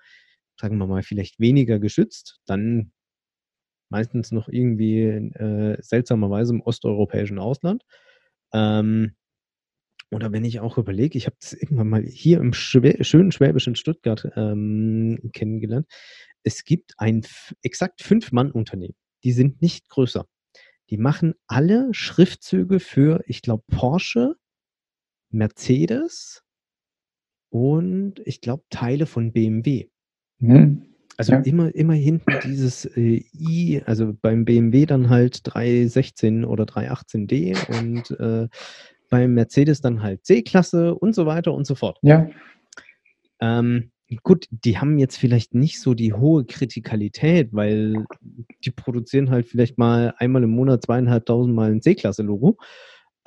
sagen 0.59 0.77
wir 0.77 0.87
mal, 0.87 1.03
vielleicht 1.03 1.39
weniger 1.39 1.79
geschützt. 1.79 2.39
Dann 2.45 2.91
meistens 3.89 4.31
noch 4.31 4.47
irgendwie 4.47 5.03
äh, 5.03 5.77
seltsamerweise 5.81 6.53
im 6.53 6.61
osteuropäischen 6.61 7.39
Ausland. 7.39 7.83
Ähm, 8.53 9.15
oder 10.11 10.31
wenn 10.31 10.45
ich 10.45 10.59
auch 10.59 10.77
überlege, 10.77 11.17
ich 11.17 11.27
habe 11.27 11.35
das 11.39 11.53
irgendwann 11.53 11.89
mal 11.89 12.03
hier 12.03 12.39
im 12.39 12.53
Schwä 12.53 13.03
schönen 13.03 13.31
schwäbischen 13.31 13.75
Stuttgart 13.75 14.27
ähm, 14.35 15.29
kennengelernt. 15.33 15.87
Es 16.43 16.63
gibt 16.63 16.93
ein 16.97 17.25
exakt 17.61 18.01
Fünf-Mann-Unternehmen. 18.01 18.95
Die 19.23 19.33
sind 19.33 19.61
nicht 19.61 19.89
größer. 19.89 20.25
Die 20.89 20.97
machen 20.97 21.35
alle 21.45 21.93
Schriftzüge 21.93 22.79
für, 22.79 23.21
ich 23.27 23.41
glaube, 23.43 23.63
Porsche, 23.69 24.35
Mercedes 25.29 26.43
und 27.49 28.21
ich 28.25 28.41
glaube 28.41 28.63
Teile 28.69 29.05
von 29.05 29.31
BMW. 29.31 29.89
Mhm. 30.39 30.88
Also 31.19 31.33
ja. 31.33 31.39
immer, 31.41 31.75
immer 31.75 31.95
hinten 31.95 32.31
dieses 32.45 32.85
äh, 32.85 33.25
i, 33.37 33.81
also 33.85 34.15
beim 34.21 34.45
BMW 34.45 34.85
dann 34.85 35.09
halt 35.09 35.41
316 35.43 36.45
oder 36.45 36.63
318D 36.63 37.77
und 37.77 38.11
äh, 38.21 38.47
beim 39.09 39.33
Mercedes 39.33 39.81
dann 39.81 40.01
halt 40.01 40.25
C-Klasse 40.25 40.95
und 40.95 41.13
so 41.13 41.25
weiter 41.25 41.53
und 41.53 41.67
so 41.67 41.75
fort. 41.75 41.97
Ja. 42.03 42.29
Ähm, 43.41 43.91
gut, 44.23 44.47
die 44.49 44.77
haben 44.77 44.97
jetzt 44.97 45.17
vielleicht 45.17 45.53
nicht 45.53 45.81
so 45.81 45.93
die 45.93 46.13
hohe 46.13 46.45
Kritikalität, 46.45 47.49
weil 47.51 48.05
die 48.63 48.71
produzieren 48.71 49.29
halt 49.29 49.45
vielleicht 49.45 49.77
mal 49.77 50.13
einmal 50.19 50.43
im 50.43 50.51
Monat 50.51 50.85
zweieinhalbtausend 50.85 51.53
Mal 51.53 51.71
ein 51.71 51.81
C-Klasse-Logo. 51.81 52.57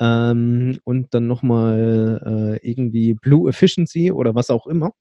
ähm, 0.00 0.78
und 0.84 1.12
dann 1.12 1.26
nochmal 1.26 2.58
äh, 2.62 2.66
irgendwie 2.66 3.12
Blue 3.12 3.50
Efficiency 3.50 4.10
oder 4.10 4.34
was 4.34 4.48
auch 4.48 4.66
immer 4.66 4.94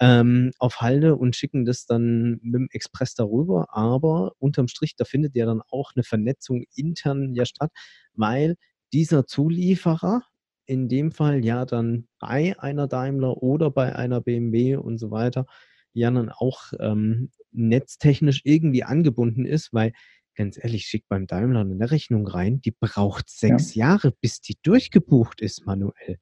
ähm, 0.00 0.50
auf 0.58 0.80
Halde 0.80 1.16
und 1.16 1.36
schicken 1.36 1.64
das 1.64 1.86
dann 1.86 2.40
mit 2.42 2.54
dem 2.54 2.68
Express 2.72 3.14
darüber. 3.14 3.68
Aber 3.70 4.32
unterm 4.38 4.68
Strich, 4.68 4.96
da 4.96 5.04
findet 5.04 5.36
ja 5.36 5.46
dann 5.46 5.62
auch 5.70 5.92
eine 5.94 6.02
Vernetzung 6.02 6.64
intern 6.74 7.34
ja 7.34 7.44
statt, 7.44 7.70
weil 8.14 8.56
dieser 8.92 9.26
Zulieferer 9.26 10.22
in 10.66 10.88
dem 10.88 11.12
Fall 11.12 11.44
ja 11.44 11.64
dann 11.66 12.08
bei 12.18 12.58
einer 12.58 12.86
Daimler 12.88 13.42
oder 13.42 13.70
bei 13.70 13.94
einer 13.94 14.20
BMW 14.20 14.76
und 14.76 14.98
so 14.98 15.10
weiter 15.10 15.46
ja 15.92 16.10
dann 16.10 16.30
auch 16.30 16.72
ähm, 16.78 17.30
netztechnisch 17.52 18.42
irgendwie 18.44 18.84
angebunden 18.84 19.44
ist, 19.44 19.72
weil 19.72 19.92
ganz 20.36 20.58
ehrlich, 20.62 20.86
schickt 20.86 21.08
beim 21.08 21.26
Daimler 21.26 21.60
eine 21.60 21.90
Rechnung 21.90 22.26
rein, 22.26 22.60
die 22.62 22.70
braucht 22.70 23.28
sechs 23.28 23.74
ja. 23.74 23.88
Jahre, 23.88 24.12
bis 24.20 24.40
die 24.40 24.56
durchgebucht 24.62 25.40
ist 25.40 25.66
manuell. 25.66 26.18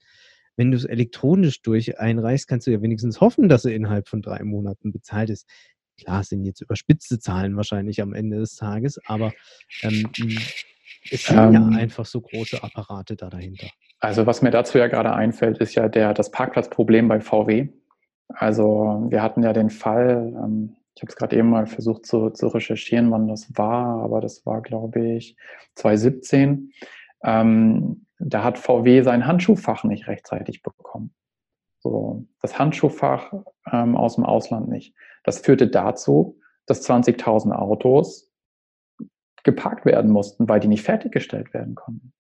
Wenn 0.59 0.73
du 0.73 0.77
es 0.77 0.85
elektronisch 0.85 1.63
durch 1.63 2.01
einreichst, 2.01 2.49
kannst 2.49 2.67
du 2.67 2.73
ja 2.73 2.83
wenigstens 2.83 3.21
hoffen, 3.21 3.49
dass 3.49 3.65
er 3.65 3.75
innerhalb 3.75 4.09
von 4.09 4.23
drei 4.23 4.43
Monaten 4.43 4.91
bezahlt 4.91 5.31
ist. 5.31 5.49
Klar, 5.97 6.25
sind 6.25 6.45
jetzt 6.45 6.61
überspitzte 6.61 7.21
Zahlen 7.21 7.57
wahrscheinlich 7.57 8.03
am 8.03 8.13
Ende 8.13 8.39
des 8.39 8.57
Tages, 8.57 8.99
aber 9.07 9.33
ähm, 9.83 10.11
es 11.11 11.27
sind 11.27 11.39
ähm, 11.39 11.53
ja 11.53 11.67
einfach 11.79 12.05
so 12.05 12.21
große 12.21 12.61
Apparate 12.61 13.15
da 13.15 13.31
dahinter. 13.31 13.69
Also 14.01 14.27
was 14.27 14.43
mir 14.43 14.51
dazu 14.51 14.79
ja 14.79 14.89
gerade 14.89 15.13
einfällt, 15.13 15.59
ist 15.59 15.77
ja 15.77 15.89
der, 15.89 16.13
das 16.13 16.33
Parkplatzproblem 16.33 17.07
bei 17.07 17.21
VW. 17.21 17.69
Also 18.29 19.07
wir 19.11 19.23
hatten 19.23 19.45
ja 19.45 19.53
den 19.53 19.71
Fall, 19.71 20.35
ähm, 20.45 20.77
ich 20.97 21.03
habe 21.03 21.11
es 21.11 21.17
gerade 21.17 21.37
eben 21.37 21.51
mal 21.51 21.67
versucht 21.67 22.05
zu, 22.05 22.31
zu, 22.31 22.49
recherchieren, 22.49 23.13
wann 23.13 23.29
das 23.29 23.57
war, 23.57 24.03
aber 24.03 24.21
das 24.21 24.45
war, 24.45 24.61
glaube 24.61 25.15
ich, 25.15 25.37
2017. 25.77 26.73
Ähm, 27.23 28.07
da 28.19 28.45
hat 28.45 28.59
VW 28.59 29.03
sein 29.03 29.27
Handschuhfach 29.27 29.85
nicht 29.85 30.09
rechtzeitig 30.09 30.63
bekommen. 30.63 31.15
So, 31.81 32.27
das 32.41 32.59
Handschuhfach 32.59 33.33
ähm, 33.71 33.97
aus 33.97 34.17
dem 34.17 34.25
Ausland 34.25 34.69
nicht. 34.69 34.95
Das 35.25 35.39
führte 35.39 35.69
dazu, 35.69 36.39
dass 36.67 36.89
20.000 36.89 37.53
Autos 37.53 38.31
geparkt 39.45 39.85
werden 39.85 40.11
mussten, 40.11 40.49
weil 40.49 40.61
die 40.61 40.69
nicht 40.69 40.83
fertiggestellt 40.83 41.55
werden 41.55 41.75
konnten. 41.75 42.13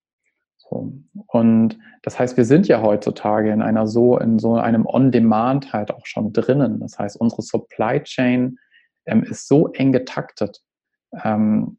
So. 0.57 0.93
Und 1.26 1.78
das 2.02 2.19
heißt, 2.19 2.37
wir 2.37 2.45
sind 2.45 2.69
ja 2.69 2.81
heutzutage 2.83 3.50
in 3.50 3.62
einer 3.62 3.87
so, 3.87 4.19
in 4.19 4.38
so 4.38 4.55
einem 4.55 4.87
On-Demand 4.87 5.73
halt 5.73 5.90
auch 5.90 6.07
schon 6.07 6.33
drinnen. 6.33 6.81
Das 6.81 6.99
heißt, 6.99 7.21
unsere 7.21 7.43
Supply 7.43 8.02
Chain 8.02 8.59
ähm, 9.07 9.25
ist 9.25 9.49
so 9.49 9.73
eng 9.73 9.93
getaktet. 9.93 10.62
Ähm, 11.25 11.78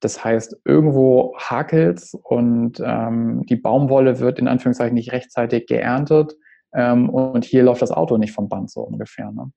das 0.00 0.24
heißt, 0.24 0.62
irgendwo 0.64 1.36
hakelt 1.38 2.02
und 2.22 2.82
ähm, 2.84 3.44
die 3.46 3.56
Baumwolle 3.56 4.18
wird 4.18 4.38
in 4.38 4.48
Anführungszeichen 4.48 4.94
nicht 4.94 5.12
rechtzeitig 5.12 5.66
geerntet 5.66 6.34
ähm, 6.74 7.10
und 7.10 7.44
hier 7.44 7.62
läuft 7.62 7.82
das 7.82 7.92
Auto 7.92 8.16
nicht 8.16 8.32
vom 8.32 8.48
Band 8.48 8.70
so 8.70 8.80
ungefähr. 8.80 9.30
Ne? 9.30 9.52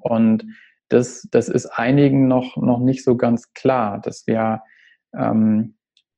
Und 0.00 0.44
das, 0.88 1.26
das 1.30 1.48
ist 1.48 1.66
einigen 1.66 2.28
noch, 2.28 2.56
noch 2.56 2.80
nicht 2.80 3.04
so 3.04 3.16
ganz 3.16 3.52
klar, 3.54 4.00
dass 4.00 4.26
wir, 4.26 4.62
ähm, 5.16 5.76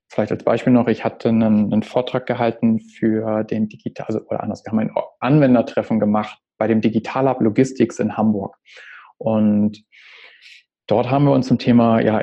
vielleicht 0.09 0.33
als 0.33 0.45
Beispiel 0.45 0.73
noch, 0.73 0.89
ich 0.89 1.05
hatte 1.05 1.29
einen, 1.29 1.73
einen 1.73 1.83
Vortrag 1.83 2.27
gehalten 2.27 2.81
für 2.81 3.45
den 3.45 3.69
Digital, 3.69 4.07
also, 4.07 4.21
oder 4.27 4.43
anders, 4.43 4.65
wir 4.65 4.73
haben 4.73 4.79
ein 4.79 4.93
Anwendertreffen 5.21 6.01
gemacht 6.01 6.39
bei 6.57 6.67
dem 6.67 6.81
Digital 6.81 7.29
Hub 7.29 7.41
Logistics 7.41 7.99
in 7.99 8.17
Hamburg. 8.17 8.57
Und 9.19 9.85
dort 10.87 11.11
haben 11.11 11.25
wir 11.25 11.33
uns 11.33 11.49
zum 11.49 11.59
Thema 11.59 12.01
ja, 12.01 12.21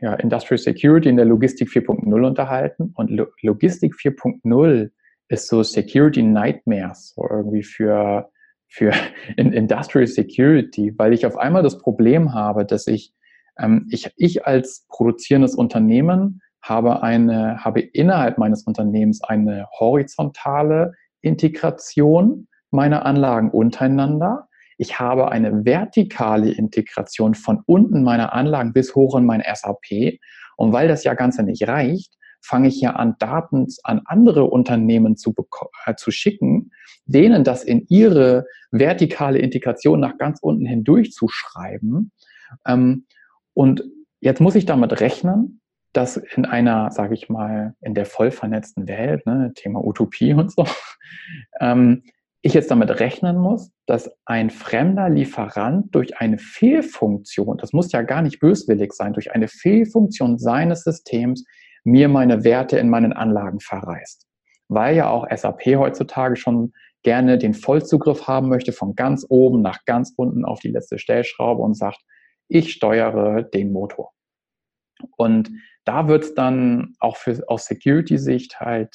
ja, 0.00 0.14
Industrial 0.14 0.58
Security 0.58 1.08
in 1.08 1.16
der 1.16 1.26
Logistik 1.26 1.68
4.0 1.68 2.26
unterhalten. 2.26 2.92
Und 2.94 3.10
Lo 3.10 3.26
Logistik 3.42 3.94
4.0 3.94 4.90
ist 5.28 5.48
so 5.48 5.62
Security 5.62 6.22
Nightmares, 6.22 7.12
so 7.14 7.26
irgendwie 7.28 7.62
für, 7.62 8.30
für 8.66 8.92
Industrial 9.36 10.06
Security, 10.06 10.94
weil 10.96 11.12
ich 11.12 11.26
auf 11.26 11.36
einmal 11.36 11.62
das 11.62 11.78
Problem 11.78 12.34
habe, 12.34 12.64
dass 12.64 12.86
ich, 12.86 13.12
ähm, 13.58 13.86
ich, 13.90 14.10
ich 14.16 14.46
als 14.46 14.86
produzierendes 14.88 15.54
Unternehmen 15.54 16.40
habe 16.62 17.02
eine, 17.02 17.64
habe 17.64 17.80
innerhalb 17.80 18.38
meines 18.38 18.64
Unternehmens 18.64 19.22
eine 19.22 19.66
horizontale 19.78 20.92
Integration 21.20 22.48
meiner 22.70 23.06
Anlagen 23.06 23.50
untereinander 23.50 24.47
ich 24.78 24.98
habe 25.00 25.30
eine 25.30 25.64
vertikale 25.64 26.52
Integration 26.52 27.34
von 27.34 27.62
unten 27.66 28.04
meiner 28.04 28.32
Anlagen 28.32 28.72
bis 28.72 28.94
hoch 28.94 29.16
in 29.16 29.26
mein 29.26 29.42
SAP. 29.42 30.18
Und 30.56 30.72
weil 30.72 30.88
das 30.88 31.04
ja 31.04 31.14
Ganze 31.14 31.42
nicht 31.42 31.66
reicht, 31.66 32.14
fange 32.40 32.68
ich 32.68 32.80
ja 32.80 32.92
an, 32.92 33.16
Daten 33.18 33.66
an 33.82 34.02
andere 34.04 34.44
Unternehmen 34.44 35.16
zu, 35.16 35.34
äh, 35.84 35.96
zu 35.96 36.12
schicken, 36.12 36.70
denen 37.06 37.42
das 37.42 37.64
in 37.64 37.86
ihre 37.88 38.46
vertikale 38.70 39.40
Integration 39.40 39.98
nach 39.98 40.16
ganz 40.16 40.38
unten 40.40 40.64
hindurch 40.64 41.12
zu 41.12 41.26
schreiben. 41.28 42.12
Ähm, 42.64 43.06
und 43.54 43.82
jetzt 44.20 44.40
muss 44.40 44.54
ich 44.54 44.64
damit 44.64 45.00
rechnen, 45.00 45.60
dass 45.92 46.16
in 46.16 46.44
einer, 46.44 46.92
sage 46.92 47.14
ich 47.14 47.28
mal, 47.28 47.74
in 47.80 47.94
der 47.94 48.06
voll 48.06 48.30
vernetzten 48.30 48.86
Welt, 48.86 49.26
ne, 49.26 49.52
Thema 49.56 49.84
Utopie 49.84 50.34
und 50.34 50.52
so, 50.52 50.64
ähm, 51.60 52.04
ich 52.48 52.54
jetzt 52.54 52.70
damit 52.70 53.00
rechnen 53.00 53.38
muss, 53.38 53.70
dass 53.86 54.10
ein 54.24 54.50
fremder 54.50 55.08
Lieferant 55.08 55.94
durch 55.94 56.18
eine 56.18 56.38
Fehlfunktion, 56.38 57.58
das 57.58 57.72
muss 57.72 57.92
ja 57.92 58.02
gar 58.02 58.22
nicht 58.22 58.40
böswillig 58.40 58.92
sein, 58.92 59.12
durch 59.12 59.32
eine 59.32 59.48
Fehlfunktion 59.48 60.38
seines 60.38 60.82
Systems 60.82 61.44
mir 61.84 62.08
meine 62.08 62.44
Werte 62.44 62.78
in 62.78 62.90
meinen 62.90 63.12
Anlagen 63.12 63.60
verreißt. 63.60 64.26
Weil 64.68 64.96
ja 64.96 65.08
auch 65.08 65.26
SAP 65.34 65.76
heutzutage 65.76 66.36
schon 66.36 66.72
gerne 67.02 67.38
den 67.38 67.54
Vollzugriff 67.54 68.26
haben 68.26 68.48
möchte 68.48 68.72
von 68.72 68.94
ganz 68.94 69.24
oben 69.28 69.62
nach 69.62 69.84
ganz 69.84 70.12
unten 70.16 70.44
auf 70.44 70.60
die 70.60 70.70
letzte 70.70 70.98
Stellschraube 70.98 71.62
und 71.62 71.74
sagt, 71.74 72.00
ich 72.48 72.72
steuere 72.72 73.42
den 73.42 73.72
Motor. 73.72 74.12
Und 75.16 75.50
da 75.84 76.08
wird 76.08 76.24
es 76.24 76.34
dann 76.34 76.94
auch 76.98 77.16
für, 77.16 77.42
aus 77.46 77.66
Security-Sicht 77.66 78.60
halt, 78.60 78.94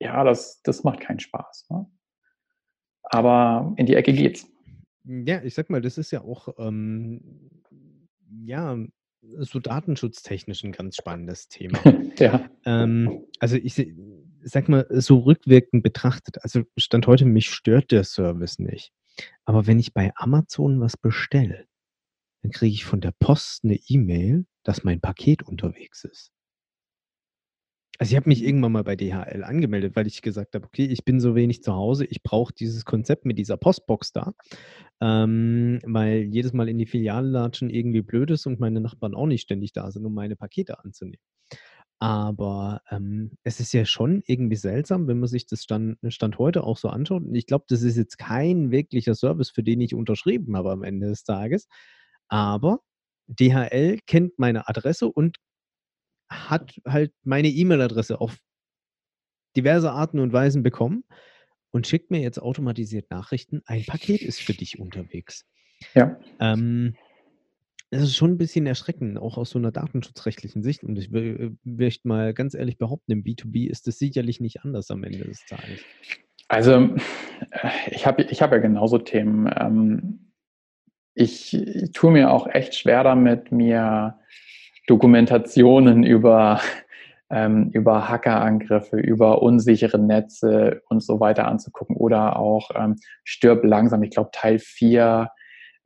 ja, 0.00 0.24
das, 0.24 0.60
das 0.62 0.84
macht 0.84 1.00
keinen 1.00 1.20
Spaß. 1.20 1.66
Ne? 1.70 1.86
Aber 3.12 3.74
in 3.76 3.86
die 3.86 3.94
Ecke 3.94 4.12
geht's. 4.12 4.48
Ja, 5.04 5.42
ich 5.42 5.54
sag 5.54 5.70
mal, 5.70 5.80
das 5.80 5.98
ist 5.98 6.10
ja 6.10 6.22
auch, 6.22 6.48
ähm, 6.58 7.50
ja, 8.44 8.76
so 9.38 9.60
datenschutztechnisch 9.60 10.64
ein 10.64 10.72
ganz 10.72 10.96
spannendes 10.96 11.48
Thema. 11.48 11.78
ja. 12.18 12.48
Ähm, 12.64 13.24
also 13.38 13.56
ich 13.56 13.74
sag 14.42 14.68
mal, 14.68 14.86
so 14.90 15.20
rückwirkend 15.20 15.82
betrachtet, 15.82 16.42
also 16.42 16.62
Stand 16.76 17.06
heute, 17.06 17.24
mich 17.24 17.50
stört 17.50 17.90
der 17.92 18.04
Service 18.04 18.58
nicht. 18.58 18.92
Aber 19.44 19.66
wenn 19.66 19.78
ich 19.78 19.92
bei 19.92 20.12
Amazon 20.16 20.80
was 20.80 20.96
bestelle, 20.96 21.66
dann 22.42 22.50
kriege 22.50 22.74
ich 22.74 22.84
von 22.84 23.00
der 23.00 23.12
Post 23.12 23.64
eine 23.64 23.78
E-Mail, 23.88 24.46
dass 24.64 24.84
mein 24.84 25.00
Paket 25.00 25.42
unterwegs 25.42 26.04
ist. 26.04 26.31
Also 28.02 28.14
ich 28.14 28.16
habe 28.16 28.30
mich 28.30 28.42
irgendwann 28.42 28.72
mal 28.72 28.82
bei 28.82 28.96
DHL 28.96 29.44
angemeldet, 29.44 29.94
weil 29.94 30.08
ich 30.08 30.22
gesagt 30.22 30.56
habe, 30.56 30.66
okay, 30.66 30.86
ich 30.86 31.04
bin 31.04 31.20
so 31.20 31.36
wenig 31.36 31.62
zu 31.62 31.72
Hause, 31.72 32.04
ich 32.04 32.24
brauche 32.24 32.52
dieses 32.52 32.84
Konzept 32.84 33.24
mit 33.24 33.38
dieser 33.38 33.56
Postbox 33.56 34.10
da, 34.10 34.34
ähm, 35.00 35.78
weil 35.84 36.22
jedes 36.22 36.52
Mal 36.52 36.68
in 36.68 36.78
die 36.78 36.86
Filiale 36.86 37.28
latschen 37.28 37.70
irgendwie 37.70 38.02
blöd 38.02 38.32
ist 38.32 38.44
und 38.46 38.58
meine 38.58 38.80
Nachbarn 38.80 39.14
auch 39.14 39.26
nicht 39.26 39.42
ständig 39.42 39.72
da 39.72 39.88
sind, 39.92 40.04
um 40.04 40.14
meine 40.14 40.34
Pakete 40.34 40.82
anzunehmen. 40.82 41.22
Aber 42.00 42.80
ähm, 42.90 43.36
es 43.44 43.60
ist 43.60 43.72
ja 43.72 43.84
schon 43.84 44.24
irgendwie 44.26 44.56
seltsam, 44.56 45.06
wenn 45.06 45.20
man 45.20 45.28
sich 45.28 45.46
das 45.46 45.62
Stand, 45.62 45.98
Stand 46.08 46.38
heute 46.38 46.64
auch 46.64 46.78
so 46.78 46.88
anschaut. 46.88 47.22
Und 47.22 47.36
ich 47.36 47.46
glaube, 47.46 47.66
das 47.68 47.82
ist 47.82 47.96
jetzt 47.96 48.18
kein 48.18 48.72
wirklicher 48.72 49.14
Service, 49.14 49.50
für 49.50 49.62
den 49.62 49.80
ich 49.80 49.94
unterschrieben 49.94 50.56
habe 50.56 50.72
am 50.72 50.82
Ende 50.82 51.06
des 51.06 51.22
Tages. 51.22 51.68
Aber 52.26 52.80
DHL 53.28 54.00
kennt 54.08 54.40
meine 54.40 54.68
Adresse 54.68 55.06
und 55.06 55.38
hat 56.32 56.80
halt 56.86 57.12
meine 57.24 57.48
E-Mail-Adresse 57.48 58.20
auf 58.20 58.38
diverse 59.56 59.92
Arten 59.92 60.18
und 60.18 60.32
Weisen 60.32 60.62
bekommen 60.62 61.04
und 61.70 61.86
schickt 61.86 62.10
mir 62.10 62.20
jetzt 62.20 62.40
automatisiert 62.40 63.10
Nachrichten, 63.10 63.62
ein 63.66 63.84
Paket 63.86 64.22
ist 64.22 64.40
für 64.40 64.54
dich 64.54 64.78
unterwegs. 64.78 65.46
Ja. 65.94 66.18
Ähm, 66.40 66.94
das 67.90 68.04
ist 68.04 68.16
schon 68.16 68.32
ein 68.32 68.38
bisschen 68.38 68.66
erschreckend, 68.66 69.18
auch 69.18 69.36
aus 69.36 69.50
so 69.50 69.58
einer 69.58 69.70
datenschutzrechtlichen 69.70 70.62
Sicht. 70.62 70.82
Und 70.82 70.98
ich 70.98 71.10
möchte 71.10 72.08
mal 72.08 72.32
ganz 72.32 72.54
ehrlich 72.54 72.78
behaupten, 72.78 73.12
im 73.12 73.22
B2B 73.22 73.68
ist 73.68 73.86
das 73.86 73.98
sicherlich 73.98 74.40
nicht 74.40 74.64
anders 74.64 74.90
am 74.90 75.04
Ende 75.04 75.24
des 75.24 75.44
Tages. 75.44 75.80
Also, 76.48 76.72
äh, 77.50 77.70
ich 77.90 78.06
habe 78.06 78.22
ich 78.22 78.40
hab 78.40 78.52
ja 78.52 78.58
genauso 78.58 78.98
Themen. 78.98 79.52
Ähm, 79.58 80.32
ich, 81.14 81.52
ich 81.54 81.92
tue 81.92 82.12
mir 82.12 82.30
auch 82.30 82.46
echt 82.46 82.74
schwer 82.74 83.04
damit, 83.04 83.52
mir 83.52 84.18
Dokumentationen 84.86 86.04
über, 86.04 86.60
ähm, 87.30 87.70
über 87.72 88.08
Hackerangriffe, 88.08 88.98
über 88.98 89.42
unsichere 89.42 89.98
Netze 89.98 90.82
und 90.88 91.02
so 91.02 91.20
weiter 91.20 91.48
anzugucken 91.48 91.96
oder 91.96 92.36
auch 92.36 92.70
ähm, 92.74 92.96
Stirb 93.24 93.64
langsam, 93.64 94.02
ich 94.02 94.10
glaube 94.10 94.30
Teil 94.32 94.58
4, 94.58 95.30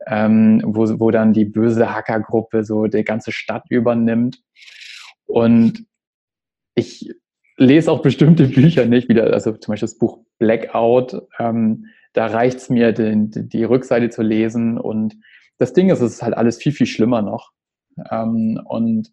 ähm, 0.07 0.63
wo, 0.65 0.87
wo 1.01 1.11
dann 1.11 1.33
die 1.33 1.45
böse 1.45 1.95
Hackergruppe 1.95 2.65
so 2.65 2.87
die 2.87 3.05
ganze 3.05 3.33
Stadt 3.33 3.65
übernimmt. 3.69 4.41
Und 5.27 5.87
ich, 6.75 7.11
lese 7.57 7.91
auch 7.91 8.03
bestimmte 8.03 8.47
Bücher 8.47 8.87
nicht, 8.87 9.09
wieder, 9.09 9.33
also 9.33 9.53
zum 9.53 9.73
Beispiel 9.73 9.89
das 9.89 9.99
Buch 9.99 10.21
Blackout, 10.39 11.23
ähm, 11.39 11.87
da 12.13 12.27
reicht 12.27 12.59
es 12.59 12.71
mir, 12.71 12.93
den, 12.93 13.31
die 13.31 13.65
Rückseite 13.65 14.11
zu 14.11 14.23
lesen. 14.23 14.79
Und 14.79 15.17
das 15.59 15.73
Ding 15.73 15.91
ist, 15.91 16.01
es 16.01 16.15
ist 16.15 16.23
halt 16.23 16.35
alles 16.35 16.57
viel, 16.57 16.73
viel 16.73 16.87
schlimmer 16.87 17.23
noch. 17.23 17.53
Ähm, 18.11 18.61
und 18.65 19.13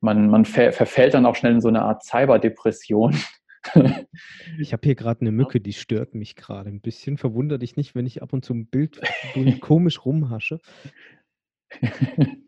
man, 0.00 0.28
man 0.28 0.44
ver 0.44 0.72
verfällt 0.72 1.14
dann 1.14 1.26
auch 1.26 1.36
schnell 1.36 1.52
in 1.52 1.60
so 1.60 1.68
eine 1.68 1.82
Art 1.82 2.04
Cyberdepression. 2.04 3.16
Ich 4.60 4.72
habe 4.72 4.82
hier 4.84 4.94
gerade 4.94 5.22
eine 5.22 5.32
Mücke, 5.32 5.60
die 5.60 5.72
stört 5.72 6.14
mich 6.14 6.36
gerade 6.36 6.70
ein 6.70 6.80
bisschen. 6.80 7.18
Verwundert 7.18 7.62
dich 7.62 7.74
nicht, 7.74 7.96
wenn 7.96 8.06
ich 8.06 8.22
ab 8.22 8.32
und 8.32 8.44
zu 8.44 8.54
ein 8.54 8.68
Bild 8.68 9.00
komisch 9.60 10.04
rumhasche. 10.04 10.60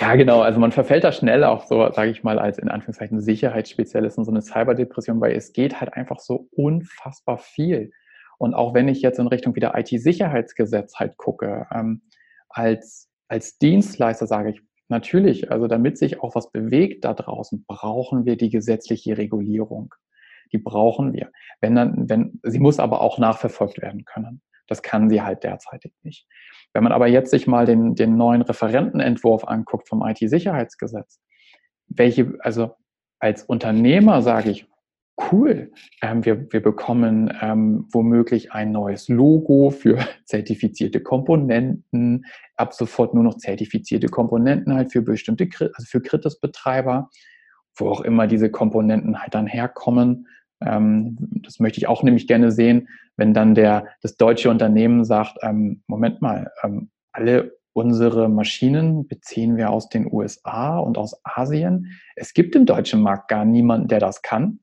Ja, 0.00 0.14
genau. 0.14 0.40
Also 0.40 0.58
man 0.58 0.72
verfällt 0.72 1.04
da 1.04 1.12
schnell 1.12 1.44
auch 1.44 1.66
so, 1.66 1.90
sage 1.92 2.10
ich 2.10 2.22
mal, 2.22 2.38
als 2.38 2.58
in 2.58 2.68
Anführungszeichen 2.68 3.20
Sicherheitsspezialist 3.20 4.16
in 4.16 4.24
so 4.24 4.30
eine 4.30 4.40
Cyberdepression, 4.40 5.20
weil 5.20 5.36
es 5.36 5.52
geht 5.52 5.80
halt 5.80 5.92
einfach 5.92 6.18
so 6.18 6.48
unfassbar 6.52 7.36
viel. 7.38 7.90
Und 8.38 8.54
auch 8.54 8.72
wenn 8.72 8.88
ich 8.88 9.02
jetzt 9.02 9.18
in 9.18 9.26
Richtung 9.26 9.54
wieder 9.54 9.78
IT-Sicherheitsgesetz 9.78 10.94
halt 10.96 11.18
gucke, 11.18 11.66
ähm, 11.72 12.02
als, 12.48 13.10
als 13.32 13.56
Dienstleister 13.56 14.26
sage 14.26 14.50
ich, 14.50 14.60
natürlich, 14.88 15.50
also 15.50 15.66
damit 15.66 15.96
sich 15.96 16.20
auch 16.20 16.34
was 16.34 16.52
bewegt 16.52 17.06
da 17.06 17.14
draußen, 17.14 17.64
brauchen 17.66 18.26
wir 18.26 18.36
die 18.36 18.50
gesetzliche 18.50 19.16
Regulierung. 19.16 19.94
Die 20.52 20.58
brauchen 20.58 21.14
wir. 21.14 21.32
Wenn 21.62 21.74
dann, 21.74 22.10
wenn, 22.10 22.40
sie 22.42 22.58
muss 22.58 22.78
aber 22.78 23.00
auch 23.00 23.16
nachverfolgt 23.16 23.80
werden 23.80 24.04
können. 24.04 24.42
Das 24.66 24.82
kann 24.82 25.08
sie 25.08 25.22
halt 25.22 25.44
derzeitig 25.44 25.94
nicht. 26.02 26.26
Wenn 26.74 26.84
man 26.84 26.92
aber 26.92 27.06
jetzt 27.06 27.30
sich 27.30 27.46
mal 27.46 27.64
den, 27.64 27.94
den 27.94 28.18
neuen 28.18 28.42
Referentenentwurf 28.42 29.44
anguckt 29.48 29.88
vom 29.88 30.06
IT-Sicherheitsgesetz, 30.06 31.18
welche, 31.86 32.34
also 32.40 32.74
als 33.18 33.44
Unternehmer 33.44 34.20
sage 34.20 34.50
ich, 34.50 34.66
cool, 35.30 35.72
ähm, 36.02 36.24
wir, 36.24 36.52
wir 36.52 36.62
bekommen 36.62 37.32
ähm, 37.40 37.86
womöglich 37.92 38.52
ein 38.52 38.72
neues 38.72 39.08
Logo 39.08 39.70
für 39.70 39.98
zertifizierte 40.24 41.00
Komponenten, 41.00 42.24
ab 42.56 42.74
sofort 42.74 43.14
nur 43.14 43.24
noch 43.24 43.36
zertifizierte 43.36 44.08
Komponenten 44.08 44.74
halt 44.74 44.92
für 44.92 45.02
bestimmte, 45.02 45.48
also 45.74 45.86
für 45.86 46.00
Kritis-Betreiber, 46.00 47.10
wo 47.76 47.88
auch 47.88 48.00
immer 48.00 48.26
diese 48.26 48.50
Komponenten 48.50 49.20
halt 49.20 49.34
dann 49.34 49.46
herkommen. 49.46 50.26
Ähm, 50.64 51.16
das 51.42 51.60
möchte 51.60 51.78
ich 51.78 51.88
auch 51.88 52.02
nämlich 52.02 52.26
gerne 52.26 52.50
sehen, 52.50 52.88
wenn 53.16 53.34
dann 53.34 53.54
der, 53.54 53.86
das 54.00 54.16
deutsche 54.16 54.50
Unternehmen 54.50 55.04
sagt, 55.04 55.38
ähm, 55.42 55.82
Moment 55.86 56.22
mal, 56.22 56.50
ähm, 56.62 56.90
alle 57.12 57.58
unsere 57.74 58.28
Maschinen 58.28 59.06
beziehen 59.08 59.56
wir 59.56 59.70
aus 59.70 59.88
den 59.88 60.10
USA 60.10 60.78
und 60.78 60.98
aus 60.98 61.18
Asien. 61.24 61.98
Es 62.16 62.34
gibt 62.34 62.54
im 62.54 62.66
deutschen 62.66 63.00
Markt 63.00 63.28
gar 63.28 63.44
niemanden, 63.44 63.88
der 63.88 64.00
das 64.00 64.22
kann. 64.22 64.60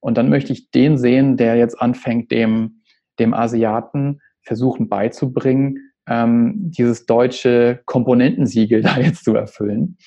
Und 0.00 0.16
dann 0.16 0.28
möchte 0.28 0.52
ich 0.52 0.70
den 0.70 0.98
sehen, 0.98 1.36
der 1.36 1.56
jetzt 1.56 1.80
anfängt, 1.80 2.30
dem, 2.30 2.82
dem 3.18 3.34
Asiaten 3.34 4.20
versuchen 4.42 4.88
beizubringen, 4.88 5.92
ähm, 6.08 6.54
dieses 6.70 7.06
deutsche 7.06 7.82
Komponentensiegel 7.84 8.82
da 8.82 8.98
jetzt 8.98 9.24
zu 9.24 9.34
erfüllen. 9.34 9.98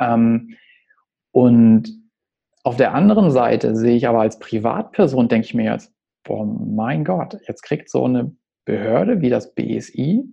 Ähm, 0.00 0.56
und 1.30 1.90
auf 2.64 2.76
der 2.76 2.94
anderen 2.94 3.30
Seite 3.30 3.76
sehe 3.76 3.96
ich 3.96 4.08
aber 4.08 4.20
als 4.20 4.38
Privatperson, 4.38 5.28
denke 5.28 5.46
ich 5.46 5.54
mir 5.54 5.72
jetzt, 5.72 5.92
boah, 6.24 6.44
mein 6.44 7.04
Gott, 7.04 7.38
jetzt 7.46 7.62
kriegt 7.62 7.90
so 7.90 8.04
eine 8.04 8.34
Behörde 8.64 9.20
wie 9.20 9.30
das 9.30 9.54
BSI 9.54 10.24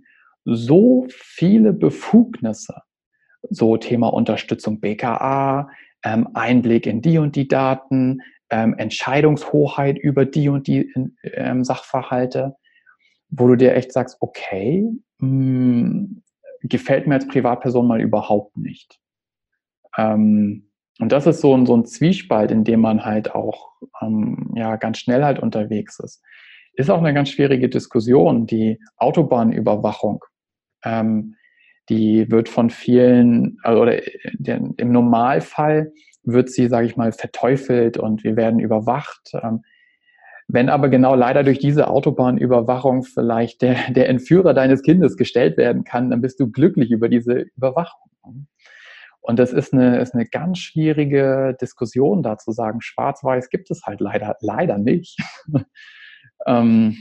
so 0.45 1.05
viele 1.09 1.73
Befugnisse. 1.73 2.81
So 3.49 3.77
Thema 3.77 4.07
Unterstützung 4.07 4.79
BKA, 4.79 5.69
ähm, 6.03 6.29
Einblick 6.33 6.85
in 6.87 7.01
die 7.01 7.17
und 7.17 7.35
die 7.35 7.47
Daten, 7.47 8.21
ähm, 8.49 8.75
Entscheidungshoheit 8.77 9.97
über 9.97 10.25
die 10.25 10.49
und 10.49 10.67
die 10.67 10.91
ähm, 11.23 11.63
Sachverhalte, 11.63 12.55
wo 13.29 13.47
du 13.47 13.55
dir 13.55 13.75
echt 13.75 13.91
sagst, 13.91 14.17
okay, 14.19 14.87
mh, 15.19 15.27
hm, 15.27 16.23
gefällt 16.63 17.07
mir 17.07 17.15
als 17.15 17.27
Privatperson 17.27 17.87
mal 17.87 18.01
überhaupt 18.01 18.57
nicht. 18.57 18.99
Ähm, 19.97 20.69
und 20.99 21.11
das 21.11 21.27
ist 21.27 21.41
so 21.41 21.55
ein, 21.55 21.65
so 21.65 21.75
ein 21.75 21.85
Zwiespalt, 21.85 22.51
in 22.51 22.63
dem 22.63 22.79
man 22.81 23.03
halt 23.03 23.33
auch 23.33 23.71
ähm, 24.01 24.53
ja, 24.55 24.75
ganz 24.75 24.99
schnell 24.99 25.23
halt 25.23 25.39
unterwegs 25.39 25.99
ist. 25.99 26.21
Ist 26.75 26.89
auch 26.89 26.99
eine 26.99 27.13
ganz 27.13 27.29
schwierige 27.29 27.69
Diskussion, 27.69 28.45
die 28.45 28.79
Autobahnüberwachung. 28.97 30.23
Ähm, 30.83 31.35
die 31.89 32.31
wird 32.31 32.47
von 32.47 32.69
vielen, 32.69 33.57
also, 33.63 33.81
oder 33.81 34.01
den, 34.33 34.73
im 34.77 34.91
Normalfall 34.91 35.91
wird 36.23 36.49
sie, 36.49 36.67
sage 36.67 36.87
ich 36.87 36.95
mal, 36.95 37.11
verteufelt 37.11 37.97
und 37.97 38.23
wir 38.23 38.35
werden 38.35 38.59
überwacht. 38.59 39.31
Ähm, 39.41 39.63
wenn 40.47 40.69
aber 40.69 40.89
genau 40.89 41.15
leider 41.15 41.43
durch 41.43 41.59
diese 41.59 41.87
Autobahnüberwachung 41.87 43.03
vielleicht 43.03 43.61
der, 43.61 43.91
der 43.91 44.09
Entführer 44.09 44.53
deines 44.53 44.81
Kindes 44.81 45.17
gestellt 45.17 45.57
werden 45.57 45.83
kann, 45.83 46.09
dann 46.09 46.21
bist 46.21 46.39
du 46.39 46.51
glücklich 46.51 46.91
über 46.91 47.09
diese 47.09 47.45
Überwachung. 47.55 48.11
Und 49.21 49.39
das 49.39 49.53
ist 49.53 49.73
eine, 49.73 49.99
ist 49.99 50.13
eine 50.13 50.25
ganz 50.25 50.59
schwierige 50.59 51.55
Diskussion, 51.61 52.23
da 52.23 52.37
zu 52.37 52.51
sagen, 52.51 52.81
schwarz-weiß 52.81 53.49
gibt 53.49 53.71
es 53.71 53.83
halt 53.83 54.01
leider, 54.01 54.35
leider 54.41 54.77
nicht. 54.77 55.17
ähm, 56.45 56.97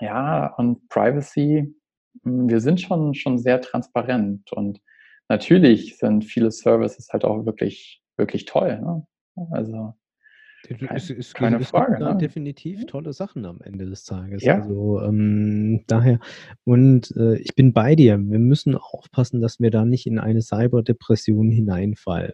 ja, 0.00 0.54
und 0.56 0.88
Privacy, 0.88 1.74
hm, 2.22 2.48
wir 2.48 2.60
sind 2.60 2.80
schon, 2.80 3.14
schon 3.14 3.38
sehr 3.38 3.60
transparent 3.60 4.52
und 4.52 4.80
natürlich 5.28 5.98
sind 5.98 6.24
viele 6.24 6.52
Services 6.52 7.08
halt 7.12 7.24
auch 7.24 7.44
wirklich 7.44 8.00
wirklich 8.16 8.44
toll. 8.44 8.80
Ne? 8.80 9.06
Also 9.50 9.94
es, 10.94 11.10
es, 11.10 11.34
keine 11.34 11.58
es 11.58 11.68
Frage. 11.68 12.02
Ne? 12.02 12.16
definitiv 12.18 12.86
tolle 12.86 13.12
Sachen 13.12 13.44
am 13.44 13.60
Ende 13.60 13.86
des 13.86 14.04
Tages. 14.04 14.42
Ja. 14.42 14.56
Also 14.56 15.00
ähm, 15.02 15.84
daher, 15.86 16.18
und 16.64 17.14
äh, 17.16 17.36
ich 17.36 17.54
bin 17.54 17.72
bei 17.72 17.94
dir. 17.94 18.18
Wir 18.18 18.38
müssen 18.38 18.74
aufpassen, 18.74 19.40
dass 19.40 19.60
wir 19.60 19.70
da 19.70 19.84
nicht 19.84 20.06
in 20.06 20.18
eine 20.18 20.42
Cyberdepression 20.42 21.50
hineinfallen. 21.50 22.32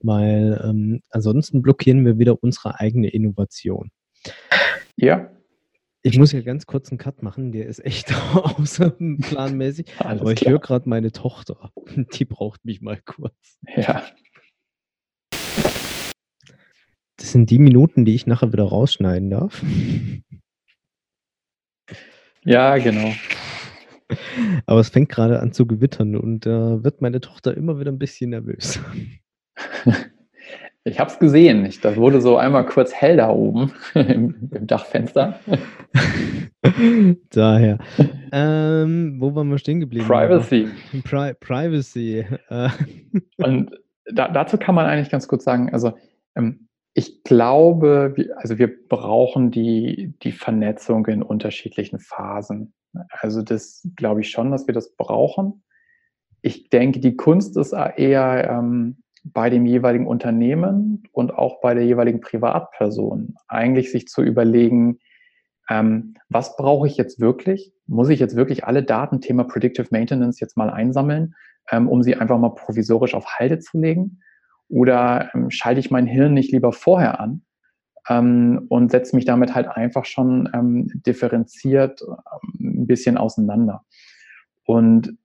Weil 0.00 0.60
ähm, 0.64 1.02
ansonsten 1.10 1.60
blockieren 1.60 2.04
wir 2.04 2.18
wieder 2.18 2.42
unsere 2.42 2.78
eigene 2.78 3.08
Innovation. 3.08 3.90
Ja, 4.96 5.28
ich 6.02 6.18
muss 6.18 6.32
ja 6.32 6.40
ganz 6.40 6.66
kurz 6.66 6.90
einen 6.90 6.98
Cut 6.98 7.22
machen, 7.22 7.50
der 7.50 7.66
ist 7.66 7.84
echt 7.84 8.14
außerplanmäßig. 8.34 9.86
aber 9.98 10.32
ich 10.32 10.46
höre 10.46 10.60
gerade 10.60 10.88
meine 10.88 11.10
Tochter. 11.12 11.72
Die 12.14 12.24
braucht 12.24 12.64
mich 12.64 12.80
mal 12.80 13.00
kurz. 13.04 13.58
Ja. 13.76 14.04
Das 17.18 17.32
sind 17.32 17.50
die 17.50 17.58
Minuten, 17.58 18.04
die 18.04 18.14
ich 18.14 18.26
nachher 18.26 18.52
wieder 18.52 18.64
rausschneiden 18.64 19.30
darf. 19.30 19.62
Ja, 22.44 22.78
genau. 22.78 23.12
Aber 24.66 24.80
es 24.80 24.88
fängt 24.88 25.10
gerade 25.10 25.40
an 25.40 25.52
zu 25.52 25.66
gewittern 25.66 26.16
und 26.16 26.46
da 26.46 26.74
äh, 26.74 26.84
wird 26.84 27.02
meine 27.02 27.20
Tochter 27.20 27.54
immer 27.56 27.78
wieder 27.78 27.92
ein 27.92 27.98
bisschen 27.98 28.30
nervös. 28.30 28.80
Ich 30.84 30.98
habe 30.98 31.10
es 31.10 31.18
gesehen. 31.18 31.66
Ich, 31.66 31.80
das 31.80 31.96
wurde 31.96 32.22
so 32.22 32.38
einmal 32.38 32.64
kurz 32.64 32.94
hell 32.94 33.18
da 33.18 33.28
oben 33.28 33.72
im, 33.94 34.48
im 34.50 34.66
Dachfenster. 34.66 35.38
Daher. 37.30 37.78
Ähm, 38.32 39.16
wo 39.18 39.34
waren 39.34 39.50
wir 39.50 39.58
stehen 39.58 39.80
geblieben? 39.80 40.06
Privacy. 40.06 40.68
Pri 41.04 41.34
Privacy. 41.34 42.24
Äh. 42.48 42.70
Und 43.36 43.70
da, 44.06 44.28
dazu 44.28 44.56
kann 44.56 44.74
man 44.74 44.86
eigentlich 44.86 45.10
ganz 45.10 45.28
kurz 45.28 45.44
sagen, 45.44 45.70
also 45.72 45.92
ähm, 46.34 46.67
ich 46.98 47.22
glaube, 47.22 48.12
also 48.38 48.58
wir 48.58 48.68
brauchen 48.88 49.52
die, 49.52 50.14
die 50.24 50.32
Vernetzung 50.32 51.06
in 51.06 51.22
unterschiedlichen 51.22 52.00
Phasen. 52.00 52.74
Also 53.10 53.42
das 53.42 53.88
glaube 53.94 54.22
ich 54.22 54.30
schon, 54.30 54.50
dass 54.50 54.66
wir 54.66 54.74
das 54.74 54.96
brauchen. 54.96 55.62
Ich 56.42 56.70
denke, 56.70 56.98
die 56.98 57.14
Kunst 57.14 57.56
ist 57.56 57.72
eher 57.72 58.50
ähm, 58.50 59.04
bei 59.22 59.48
dem 59.48 59.64
jeweiligen 59.64 60.08
Unternehmen 60.08 61.04
und 61.12 61.32
auch 61.32 61.60
bei 61.60 61.72
der 61.72 61.84
jeweiligen 61.84 62.20
Privatperson 62.20 63.36
eigentlich 63.46 63.92
sich 63.92 64.08
zu 64.08 64.22
überlegen, 64.22 64.98
ähm, 65.70 66.14
was 66.28 66.56
brauche 66.56 66.88
ich 66.88 66.96
jetzt 66.96 67.20
wirklich? 67.20 67.72
Muss 67.86 68.08
ich 68.08 68.18
jetzt 68.18 68.34
wirklich 68.34 68.64
alle 68.64 68.82
Daten, 68.82 69.20
Thema 69.20 69.44
Predictive 69.44 69.86
Maintenance 69.92 70.40
jetzt 70.40 70.56
mal 70.56 70.68
einsammeln, 70.68 71.36
ähm, 71.70 71.88
um 71.88 72.02
sie 72.02 72.16
einfach 72.16 72.38
mal 72.38 72.56
provisorisch 72.56 73.14
auf 73.14 73.38
Halde 73.38 73.60
zu 73.60 73.78
legen? 73.78 74.20
Oder 74.68 75.30
ähm, 75.34 75.50
schalte 75.50 75.80
ich 75.80 75.90
mein 75.90 76.06
Hirn 76.06 76.34
nicht 76.34 76.52
lieber 76.52 76.72
vorher 76.72 77.20
an 77.20 77.42
ähm, 78.08 78.66
und 78.68 78.90
setze 78.90 79.16
mich 79.16 79.24
damit 79.24 79.54
halt 79.54 79.68
einfach 79.68 80.04
schon 80.04 80.48
ähm, 80.54 80.88
differenziert 81.06 82.02
ähm, 82.02 82.82
ein 82.82 82.86
bisschen 82.86 83.16
auseinander. 83.16 83.82
Und 84.64 85.16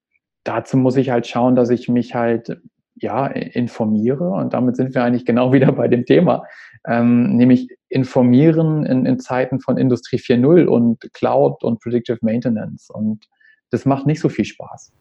dazu 0.44 0.78
muss 0.78 0.98
ich 0.98 1.10
halt 1.10 1.28
schauen, 1.28 1.56
dass 1.56 1.70
ich 1.70 1.90
mich 1.90 2.16
halt 2.16 2.62
ja 2.96 3.28
informiere 3.28 4.30
und 4.30 4.54
damit 4.54 4.76
sind 4.76 4.94
wir 4.94 5.04
eigentlich 5.04 5.26
genau 5.26 5.52
wieder 5.54 5.72
bei 5.72 5.88
dem 5.88 6.06
Thema, 6.06 6.44
ähm, 6.88 7.36
nämlich 7.36 7.70
informieren 7.90 8.86
in, 8.86 9.06
in 9.06 9.20
Zeiten 9.20 9.60
von 9.60 9.78
Industrie 9.78 10.18
4.0 10.18 10.66
und 10.66 11.02
Cloud 11.14 11.64
und 11.64 11.82
Predictive 11.82 12.20
Maintenance 12.22 12.90
und 12.90 13.26
das 13.72 13.86
macht 13.86 14.06
nicht 14.06 14.20
so 14.20 14.30
viel 14.30 14.46
Spaß. 14.46 14.94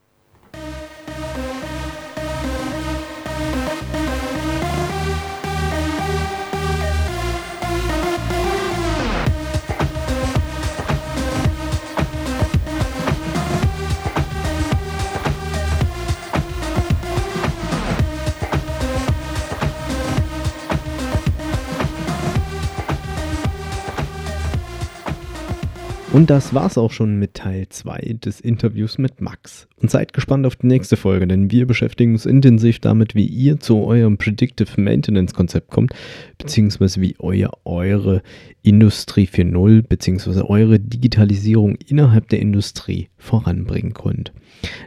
Und 26.13 26.29
das 26.29 26.53
war's 26.53 26.77
auch 26.77 26.91
schon 26.91 27.19
mit 27.19 27.33
Teil 27.33 27.69
2 27.71 28.17
des 28.23 28.39
Interviews 28.39 28.99
mit 28.99 29.23
Max. 29.23 29.67
Und 29.81 29.91
seid 29.91 30.13
gespannt 30.13 30.45
auf 30.45 30.57
die 30.57 30.67
nächste 30.67 30.99
Folge, 30.99 31.27
denn 31.27 31.51
wir 31.51 31.67
beschäftigen 31.67 32.13
uns 32.13 32.27
intensiv 32.27 32.81
damit, 32.81 33.15
wie 33.15 33.25
ihr 33.25 33.61
zu 33.61 33.83
eurem 33.83 34.19
Predictive 34.19 34.79
Maintenance 34.79 35.33
Konzept 35.33 35.71
kommt, 35.71 35.95
beziehungsweise 36.37 37.01
wie 37.01 37.17
ihr 37.33 37.51
eure 37.65 38.21
Industrie 38.61 39.27
4.0 39.27 39.89
beziehungsweise 39.89 40.51
eure 40.51 40.79
Digitalisierung 40.79 41.77
innerhalb 41.77 42.29
der 42.29 42.41
Industrie 42.41 43.09
voranbringen 43.17 43.95
könnt. 43.95 44.35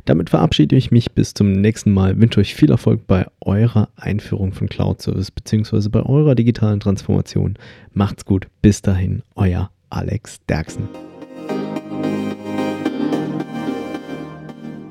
Damit 0.06 0.30
verabschiede 0.30 0.76
ich 0.76 0.92
mich 0.92 1.14
bis 1.14 1.34
zum 1.34 1.54
nächsten 1.54 1.92
Mal, 1.92 2.22
wünsche 2.22 2.40
euch 2.40 2.54
viel 2.54 2.70
Erfolg 2.70 3.08
bei 3.08 3.26
eurer 3.42 3.90
Einführung 3.96 4.54
von 4.54 4.70
Cloud 4.70 5.02
Service 5.02 5.32
beziehungsweise 5.32 5.90
bei 5.90 6.04
eurer 6.04 6.36
digitalen 6.36 6.80
Transformation. 6.80 7.56
Macht's 7.94 8.26
gut, 8.26 8.46
bis 8.62 8.84
dahin, 8.84 9.24
euer 9.34 9.72
Alex 9.90 10.40
Derksen. 10.48 10.88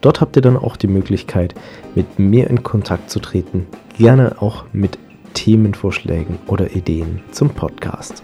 Dort 0.00 0.20
habt 0.20 0.36
ihr 0.36 0.42
dann 0.42 0.56
auch 0.56 0.76
die 0.76 0.86
Möglichkeit, 0.86 1.54
mit 1.94 2.18
mir 2.18 2.48
in 2.48 2.62
Kontakt 2.62 3.10
zu 3.10 3.18
treten, 3.18 3.66
gerne 3.96 4.40
auch 4.40 4.64
mit 4.72 4.98
Themenvorschlägen 5.34 6.38
oder 6.46 6.74
Ideen 6.74 7.20
zum 7.32 7.50
Podcast. 7.50 8.22